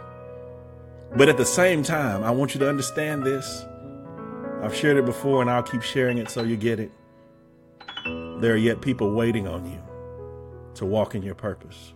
But 1.15 1.29
at 1.29 1.37
the 1.37 1.45
same 1.45 1.81
time, 1.83 2.23
I 2.23 2.31
want 2.31 2.53
you 2.53 2.59
to 2.59 2.69
understand 2.69 3.23
this. 3.23 3.65
I've 4.61 4.75
shared 4.75 4.97
it 4.97 5.05
before 5.05 5.41
and 5.41 5.49
I'll 5.49 5.63
keep 5.63 5.81
sharing 5.81 6.17
it 6.17 6.29
so 6.29 6.43
you 6.43 6.57
get 6.57 6.79
it. 6.79 6.91
There 8.41 8.53
are 8.53 8.57
yet 8.57 8.81
people 8.81 9.13
waiting 9.13 9.47
on 9.47 9.65
you 9.65 9.81
to 10.75 10.85
walk 10.85 11.15
in 11.15 11.23
your 11.23 11.35
purpose. 11.35 11.94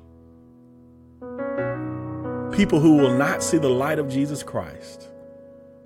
People 2.59 2.81
who 2.81 2.97
will 2.97 3.17
not 3.17 3.41
see 3.41 3.57
the 3.57 3.69
light 3.69 3.99
of 3.99 4.09
Jesus 4.09 4.43
Christ 4.43 5.07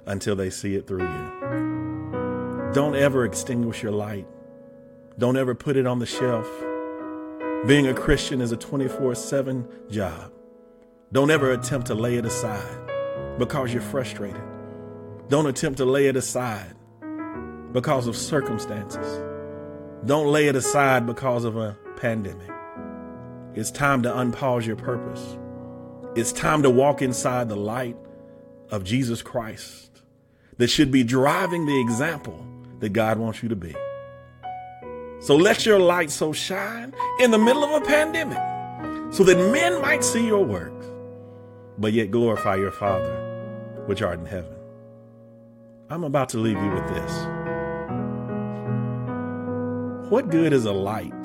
until 0.08 0.36
they 0.36 0.50
see 0.50 0.74
it 0.74 0.88
through 0.88 1.04
you. 1.04 2.72
Don't 2.74 2.96
ever 2.96 3.26
extinguish 3.26 3.84
your 3.84 3.92
light. 3.92 4.26
Don't 5.20 5.38
ever 5.38 5.54
put 5.54 5.78
it 5.78 5.86
on 5.86 6.00
the 6.00 6.08
shelf. 6.08 6.50
Being 7.68 7.86
a 7.86 7.94
Christian 7.94 8.42
is 8.42 8.52
a 8.52 8.58
24 8.58 9.14
7 9.14 9.68
job. 9.92 10.32
Don't 11.12 11.30
ever 11.30 11.52
attempt 11.52 11.86
to 11.88 11.94
lay 11.94 12.16
it 12.16 12.26
aside 12.26 13.38
because 13.38 13.72
you're 13.72 13.84
frustrated. 13.84 14.42
Don't 15.30 15.46
attempt 15.46 15.78
to 15.78 15.86
lay 15.86 16.08
it 16.08 16.16
aside 16.16 16.74
because 17.72 18.08
of 18.08 18.18
circumstances. 18.18 19.24
Don't 20.06 20.32
lay 20.32 20.48
it 20.48 20.56
aside 20.56 21.06
because 21.06 21.46
of 21.46 21.56
a 21.56 21.78
pandemic. 21.98 22.50
It's 23.54 23.70
time 23.70 24.02
to 24.02 24.10
unpause 24.10 24.66
your 24.66 24.76
purpose. 24.76 25.38
It's 26.16 26.32
time 26.32 26.62
to 26.62 26.70
walk 26.70 27.02
inside 27.02 27.50
the 27.50 27.56
light 27.56 27.98
of 28.70 28.84
Jesus 28.84 29.24
Christ 29.24 30.04
that 30.58 30.68
should 30.68 30.92
be 30.92 31.04
driving 31.04 31.66
the 31.66 31.82
example 31.82 32.46
that 32.82 32.94
God 32.94 33.18
wants 33.18 33.42
you 33.42 33.50
to 33.50 33.56
be. 33.56 33.76
So 35.22 35.36
let 35.36 35.66
your 35.66 35.80
light 35.80 36.12
so 36.12 36.32
shine 36.32 36.94
in 37.20 37.32
the 37.32 37.40
middle 37.40 37.64
of 37.64 37.82
a 37.82 37.86
pandemic 37.86 38.38
so 39.12 39.24
that 39.24 39.52
men 39.52 39.82
might 39.82 40.04
see 40.04 40.28
your 40.28 40.46
works, 40.46 40.86
but 41.80 41.94
yet 41.94 42.12
glorify 42.12 42.58
your 42.58 42.72
Father 42.72 43.84
which 43.88 44.04
art 44.04 44.20
in 44.20 44.28
heaven. 44.28 44.54
I'm 45.90 46.04
about 46.04 46.30
to 46.30 46.38
leave 46.38 46.58
you 46.58 46.70
with 46.70 46.88
this. 46.90 47.12
What 50.12 50.30
good 50.30 50.54
is 50.54 50.66
a 50.66 50.72
light 50.72 51.24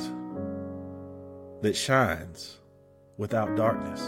that 1.61 1.77
shines 1.77 2.57
without 3.19 3.55
darkness? 3.55 4.01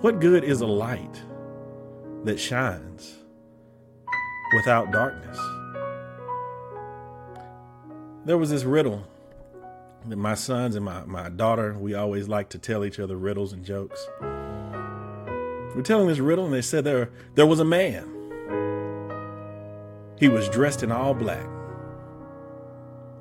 What 0.00 0.18
good 0.18 0.44
is 0.44 0.62
a 0.62 0.66
light 0.66 1.22
that 2.24 2.40
shines 2.40 3.18
without 4.54 4.90
darkness? 4.90 5.38
There 8.24 8.38
was 8.38 8.48
this 8.48 8.64
riddle 8.64 9.06
that 10.08 10.16
my 10.16 10.32
sons 10.32 10.74
and 10.74 10.86
my, 10.86 11.04
my 11.04 11.28
daughter, 11.28 11.76
we 11.78 11.92
always 11.92 12.28
like 12.28 12.48
to 12.50 12.58
tell 12.58 12.82
each 12.82 12.98
other 12.98 13.14
riddles 13.14 13.52
and 13.52 13.62
jokes. 13.62 14.02
We're 14.22 15.82
telling 15.84 16.08
this 16.08 16.18
riddle, 16.18 16.46
and 16.46 16.54
they 16.54 16.62
said 16.62 16.84
there, 16.84 17.10
there 17.34 17.46
was 17.46 17.60
a 17.60 17.64
man. 17.66 18.08
He 20.18 20.28
was 20.28 20.48
dressed 20.48 20.82
in 20.82 20.90
all 20.90 21.12
black. 21.12 21.46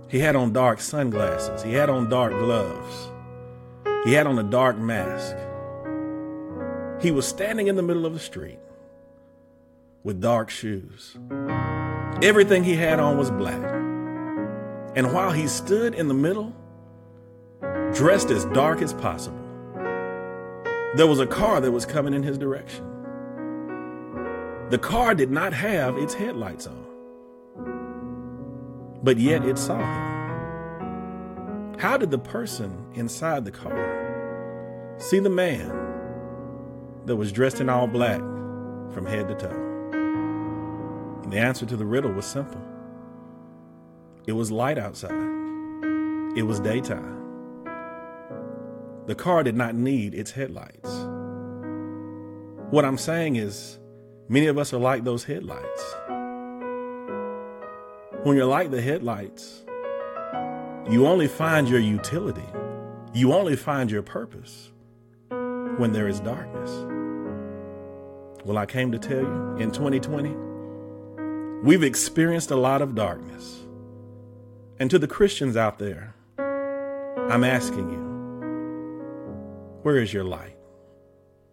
He 0.07 0.19
had 0.19 0.37
on 0.37 0.53
dark 0.53 0.79
sunglasses. 0.79 1.61
He 1.61 1.73
had 1.73 1.89
on 1.89 2.09
dark 2.09 2.31
gloves. 2.31 3.09
He 4.05 4.13
had 4.13 4.27
on 4.27 4.39
a 4.39 4.43
dark 4.43 4.77
mask. 4.77 5.35
He 7.01 7.11
was 7.11 7.27
standing 7.27 7.67
in 7.67 7.75
the 7.75 7.81
middle 7.81 8.05
of 8.05 8.13
the 8.13 8.19
street 8.19 8.59
with 10.03 10.21
dark 10.21 10.49
shoes. 10.49 11.17
Everything 12.21 12.63
he 12.63 12.75
had 12.75 12.99
on 12.99 13.17
was 13.17 13.31
black. 13.31 13.63
And 14.95 15.13
while 15.13 15.31
he 15.31 15.47
stood 15.47 15.93
in 15.93 16.07
the 16.07 16.13
middle, 16.13 16.53
dressed 17.93 18.31
as 18.31 18.45
dark 18.45 18.81
as 18.81 18.93
possible, 18.93 19.37
there 20.95 21.07
was 21.07 21.19
a 21.19 21.27
car 21.27 21.61
that 21.61 21.71
was 21.71 21.85
coming 21.85 22.13
in 22.13 22.23
his 22.23 22.37
direction. 22.37 22.85
The 24.69 24.77
car 24.77 25.15
did 25.15 25.31
not 25.31 25.53
have 25.53 25.97
its 25.97 26.13
headlights 26.13 26.67
on 26.67 26.89
but 29.03 29.17
yet 29.17 29.45
it 29.45 29.57
saw 29.57 29.77
him. 29.77 30.09
How 31.79 31.97
did 31.97 32.11
the 32.11 32.19
person 32.19 32.85
inside 32.95 33.45
the 33.45 33.51
car 33.51 34.95
see 34.97 35.19
the 35.19 35.29
man 35.29 35.69
that 37.05 37.15
was 37.15 37.31
dressed 37.31 37.61
in 37.61 37.69
all 37.69 37.87
black 37.87 38.19
from 38.93 39.05
head 39.05 39.27
to 39.27 39.35
toe? 39.35 39.69
And 41.23 41.33
the 41.33 41.39
answer 41.39 41.65
to 41.65 41.77
the 41.77 41.85
riddle 41.85 42.11
was 42.11 42.25
simple 42.25 42.61
it 44.25 44.33
was 44.33 44.51
light 44.51 44.77
outside, 44.77 45.11
it 46.35 46.43
was 46.43 46.59
daytime. 46.59 47.17
The 49.07 49.15
car 49.15 49.43
did 49.43 49.55
not 49.55 49.73
need 49.73 50.13
its 50.13 50.31
headlights. 50.31 50.89
What 52.69 52.85
I'm 52.85 52.97
saying 52.97 53.37
is, 53.37 53.79
many 54.27 54.45
of 54.45 54.59
us 54.59 54.71
are 54.71 54.79
like 54.79 55.03
those 55.03 55.23
headlights. 55.23 55.95
When 58.23 58.37
you're 58.37 58.45
like 58.45 58.69
the 58.69 58.81
headlights, 58.81 59.63
you 60.89 61.07
only 61.07 61.27
find 61.27 61.67
your 61.67 61.79
utility, 61.79 62.45
you 63.13 63.33
only 63.33 63.55
find 63.55 63.89
your 63.89 64.03
purpose 64.03 64.71
when 65.79 65.93
there 65.93 66.09
is 66.09 66.19
darkness. 66.19 66.69
Well, 68.45 68.57
I 68.57 68.65
came 68.65 68.91
to 68.91 68.99
tell 68.99 69.21
you 69.21 69.55
in 69.59 69.71
2020, 69.71 70.35
we've 71.63 71.83
experienced 71.83 72.51
a 72.51 72.55
lot 72.57 72.81
of 72.81 72.95
darkness. 72.95 73.61
And 74.77 74.91
to 74.91 74.99
the 74.99 75.07
Christians 75.07 75.55
out 75.55 75.79
there, 75.79 76.13
I'm 76.37 77.43
asking 77.43 77.89
you, 77.89 78.09
where 79.83 79.97
is 79.97 80.13
your 80.13 80.25
light? 80.25 80.57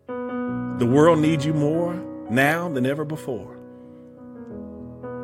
The 0.08 0.86
world 0.86 1.20
needs 1.20 1.46
you 1.46 1.54
more 1.54 1.94
now 2.28 2.68
than 2.68 2.84
ever 2.84 3.04
before. 3.04 3.56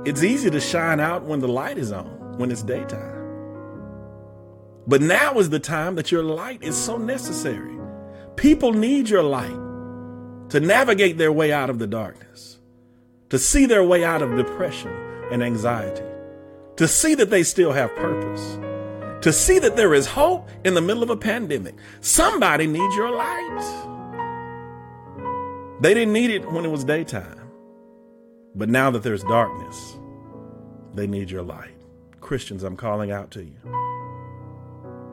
It's 0.05 0.23
easy 0.23 0.49
to 0.51 0.61
shine 0.61 1.01
out 1.01 1.25
when 1.25 1.41
the 1.41 1.49
light 1.49 1.77
is 1.77 1.91
on, 1.91 2.39
when 2.39 2.53
it's 2.53 2.63
daytime. 2.63 3.11
But 4.87 5.01
now 5.03 5.39
is 5.39 5.51
the 5.51 5.61
time 5.61 5.97
that 5.97 6.13
your 6.13 6.23
light 6.23 6.63
is 6.63 6.77
so 6.77 6.97
necessary. 6.97 7.82
People 8.43 8.73
need 8.73 9.09
your 9.09 9.23
light 9.23 10.51
to 10.51 10.59
navigate 10.59 11.17
their 11.17 11.31
way 11.31 11.53
out 11.53 11.71
of 11.71 11.79
the 11.79 11.87
darkness, 11.87 12.59
to 13.29 13.39
see 13.39 13.67
their 13.67 13.85
way 13.85 14.03
out 14.03 14.21
of 14.21 14.37
depression 14.37 14.91
and 15.31 15.45
anxiety, 15.45 16.03
to 16.75 16.89
see 16.89 17.15
that 17.15 17.31
they 17.31 17.45
still 17.45 17.71
have 17.71 17.95
purpose, 17.95 18.59
to 19.25 19.33
see 19.33 19.61
that 19.61 19.77
there 19.77 19.95
is 19.95 20.09
hope 20.09 20.49
in 20.65 20.75
the 20.75 20.81
middle 20.81 21.05
of 21.05 21.11
a 21.11 21.17
pandemic. 21.17 21.77
Somebody 22.01 22.67
needs 22.67 22.97
your 22.97 23.13
light. 23.13 23.61
They 25.81 25.95
didn't 25.95 26.13
need 26.13 26.31
it 26.31 26.51
when 26.51 26.65
it 26.65 26.71
was 26.73 26.83
daytime. 26.83 27.49
But 28.57 28.69
now 28.69 28.91
that 28.91 29.05
there's 29.05 29.23
darkness, 29.23 29.97
they 30.95 31.07
need 31.07 31.31
your 31.31 31.43
light. 31.43 31.77
Christians, 32.21 32.65
I'm 32.65 32.77
calling 32.77 33.13
out 33.13 33.31
to 33.31 33.45
you. 33.45 33.55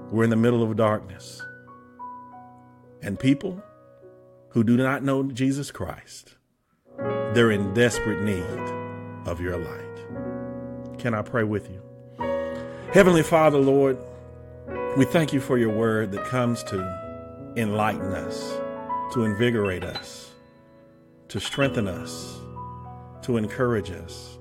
We're 0.10 0.24
in 0.24 0.32
the 0.32 0.36
middle 0.36 0.64
of 0.64 0.76
darkness. 0.76 1.44
And 3.02 3.20
people 3.20 3.64
who 4.50 4.64
do 4.64 4.78
not 4.78 5.04
know 5.04 5.24
Jesus 5.24 5.72
Christ, 5.72 6.36
they're 7.34 7.52
in 7.52 7.74
desperate 7.74 8.22
need 8.22 9.28
of 9.28 9.40
your 9.40 9.58
light. 9.58 10.98
Can 11.00 11.14
I 11.14 11.22
pray 11.22 11.44
with 11.44 11.70
you? 11.70 11.82
Heavenly 12.94 13.24
Father, 13.24 13.60
Lord, 13.60 13.98
we 14.98 15.06
thank 15.06 15.32
you 15.32 15.40
for 15.40 15.58
your 15.58 15.76
word 15.76 16.12
that 16.12 16.26
comes 16.26 16.64
to 16.64 17.54
enlighten 17.56 18.14
us, 18.14 18.58
to 19.14 19.24
invigorate 19.24 19.84
us, 19.84 20.32
to 21.30 21.40
strengthen 21.40 21.88
us 21.88 22.40
to 23.30 23.38
encourage 23.38 23.92
us, 23.92 24.40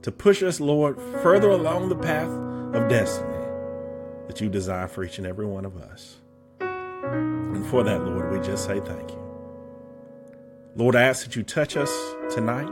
to 0.00 0.10
push 0.10 0.42
us, 0.42 0.58
Lord, 0.58 0.96
further 1.22 1.50
along 1.50 1.90
the 1.90 1.96
path 1.96 2.30
of 2.74 2.88
destiny 2.88 3.28
that 4.26 4.40
you 4.40 4.48
design 4.48 4.88
for 4.88 5.04
each 5.04 5.18
and 5.18 5.26
every 5.26 5.44
one 5.44 5.66
of 5.66 5.76
us. 5.76 6.16
And 7.12 7.66
for 7.66 7.82
that, 7.84 8.04
Lord, 8.04 8.32
we 8.32 8.40
just 8.40 8.64
say 8.64 8.80
thank 8.80 9.10
you. 9.10 9.22
Lord, 10.74 10.96
I 10.96 11.02
ask 11.02 11.24
that 11.24 11.36
you 11.36 11.42
touch 11.42 11.76
us 11.76 11.90
tonight, 12.32 12.70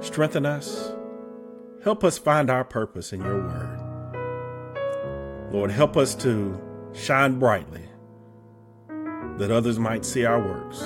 strengthen 0.00 0.44
us, 0.44 0.92
help 1.84 2.02
us 2.02 2.18
find 2.18 2.50
our 2.50 2.64
purpose 2.64 3.12
in 3.12 3.20
your 3.20 3.40
word. 3.40 3.78
Lord, 5.52 5.70
help 5.70 5.96
us 5.96 6.14
to 6.16 6.60
shine 6.92 7.38
brightly 7.38 7.88
that 9.38 9.50
others 9.50 9.78
might 9.78 10.04
see 10.04 10.24
our 10.24 10.40
works, 10.40 10.82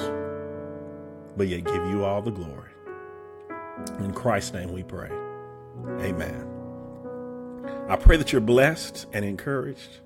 but 1.36 1.48
yet 1.48 1.64
give 1.64 1.86
you 1.86 2.04
all 2.04 2.20
the 2.20 2.30
glory. 2.30 2.70
In 3.98 4.12
Christ's 4.12 4.52
name 4.52 4.70
we 4.72 4.82
pray. 4.82 5.10
Amen. 6.00 6.46
I 7.88 7.96
pray 7.96 8.16
that 8.16 8.32
you're 8.32 8.40
blessed 8.40 9.06
and 9.12 9.24
encouraged. 9.24 10.00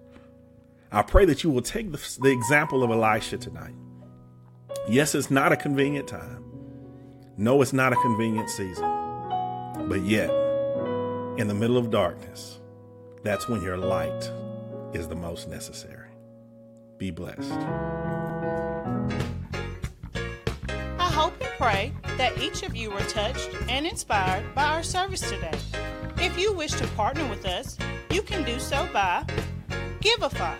I 0.96 1.02
pray 1.02 1.26
that 1.26 1.44
you 1.44 1.50
will 1.50 1.60
take 1.60 1.92
the, 1.92 1.98
the 2.22 2.30
example 2.30 2.82
of 2.82 2.90
Elisha 2.90 3.36
tonight. 3.36 3.74
Yes, 4.88 5.14
it's 5.14 5.30
not 5.30 5.52
a 5.52 5.56
convenient 5.56 6.08
time. 6.08 6.42
No, 7.36 7.60
it's 7.60 7.74
not 7.74 7.92
a 7.92 7.96
convenient 7.96 8.48
season. 8.48 8.88
But 9.90 10.00
yet, 10.06 10.30
in 11.36 11.48
the 11.48 11.54
middle 11.54 11.76
of 11.76 11.90
darkness, 11.90 12.60
that's 13.22 13.46
when 13.46 13.60
your 13.60 13.76
light 13.76 14.30
is 14.94 15.06
the 15.06 15.14
most 15.14 15.50
necessary. 15.50 16.08
Be 16.96 17.10
blessed. 17.10 17.60
I 20.98 21.10
hope 21.12 21.34
and 21.42 21.50
pray 21.58 21.92
that 22.16 22.40
each 22.40 22.62
of 22.62 22.74
you 22.74 22.90
were 22.90 23.00
touched 23.00 23.50
and 23.68 23.86
inspired 23.86 24.46
by 24.54 24.64
our 24.64 24.82
service 24.82 25.20
today. 25.20 25.58
If 26.16 26.38
you 26.38 26.54
wish 26.54 26.72
to 26.72 26.86
partner 26.96 27.28
with 27.28 27.44
us, 27.44 27.76
you 28.10 28.22
can 28.22 28.46
do 28.46 28.58
so 28.58 28.88
by 28.94 29.26
Givelify. 30.00 30.56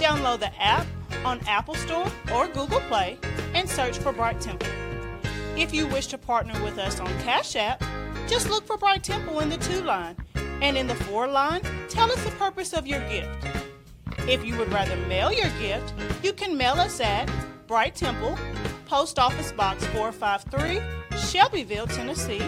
Download 0.00 0.40
the 0.40 0.50
app 0.58 0.86
on 1.26 1.40
Apple 1.46 1.74
Store 1.74 2.06
or 2.32 2.48
Google 2.48 2.80
Play 2.88 3.18
and 3.52 3.68
search 3.68 3.98
for 3.98 4.12
Bright 4.12 4.40
Temple. 4.40 4.66
If 5.58 5.74
you 5.74 5.86
wish 5.88 6.06
to 6.06 6.16
partner 6.16 6.54
with 6.64 6.78
us 6.78 6.98
on 7.00 7.08
Cash 7.18 7.54
App, 7.54 7.84
just 8.26 8.48
look 8.48 8.66
for 8.66 8.78
Bright 8.78 9.04
Temple 9.04 9.40
in 9.40 9.50
the 9.50 9.58
to 9.58 9.82
line, 9.82 10.16
and 10.62 10.78
in 10.78 10.86
the 10.86 10.94
for 10.94 11.26
line, 11.26 11.60
tell 11.90 12.10
us 12.10 12.24
the 12.24 12.30
purpose 12.30 12.72
of 12.72 12.86
your 12.86 13.06
gift. 13.10 13.46
If 14.20 14.42
you 14.42 14.56
would 14.56 14.72
rather 14.72 14.96
mail 15.06 15.30
your 15.34 15.50
gift, 15.60 15.92
you 16.22 16.32
can 16.32 16.56
mail 16.56 16.80
us 16.80 16.98
at 17.00 17.30
Bright 17.66 17.94
Temple, 17.94 18.38
Post 18.86 19.18
Office 19.18 19.52
Box 19.52 19.84
453, 19.88 20.80
Shelbyville, 21.18 21.88
Tennessee 21.88 22.42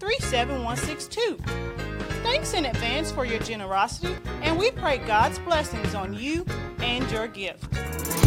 37162. 0.00 1.38
Thanks 2.24 2.52
in 2.52 2.64
advance 2.64 3.12
for 3.12 3.24
your 3.24 3.38
generosity, 3.38 4.16
and 4.42 4.58
we 4.58 4.72
pray 4.72 4.98
God's 4.98 5.38
blessings 5.38 5.94
on 5.94 6.12
you 6.12 6.44
and 6.86 7.10
your 7.10 7.26
gift. 7.26 8.25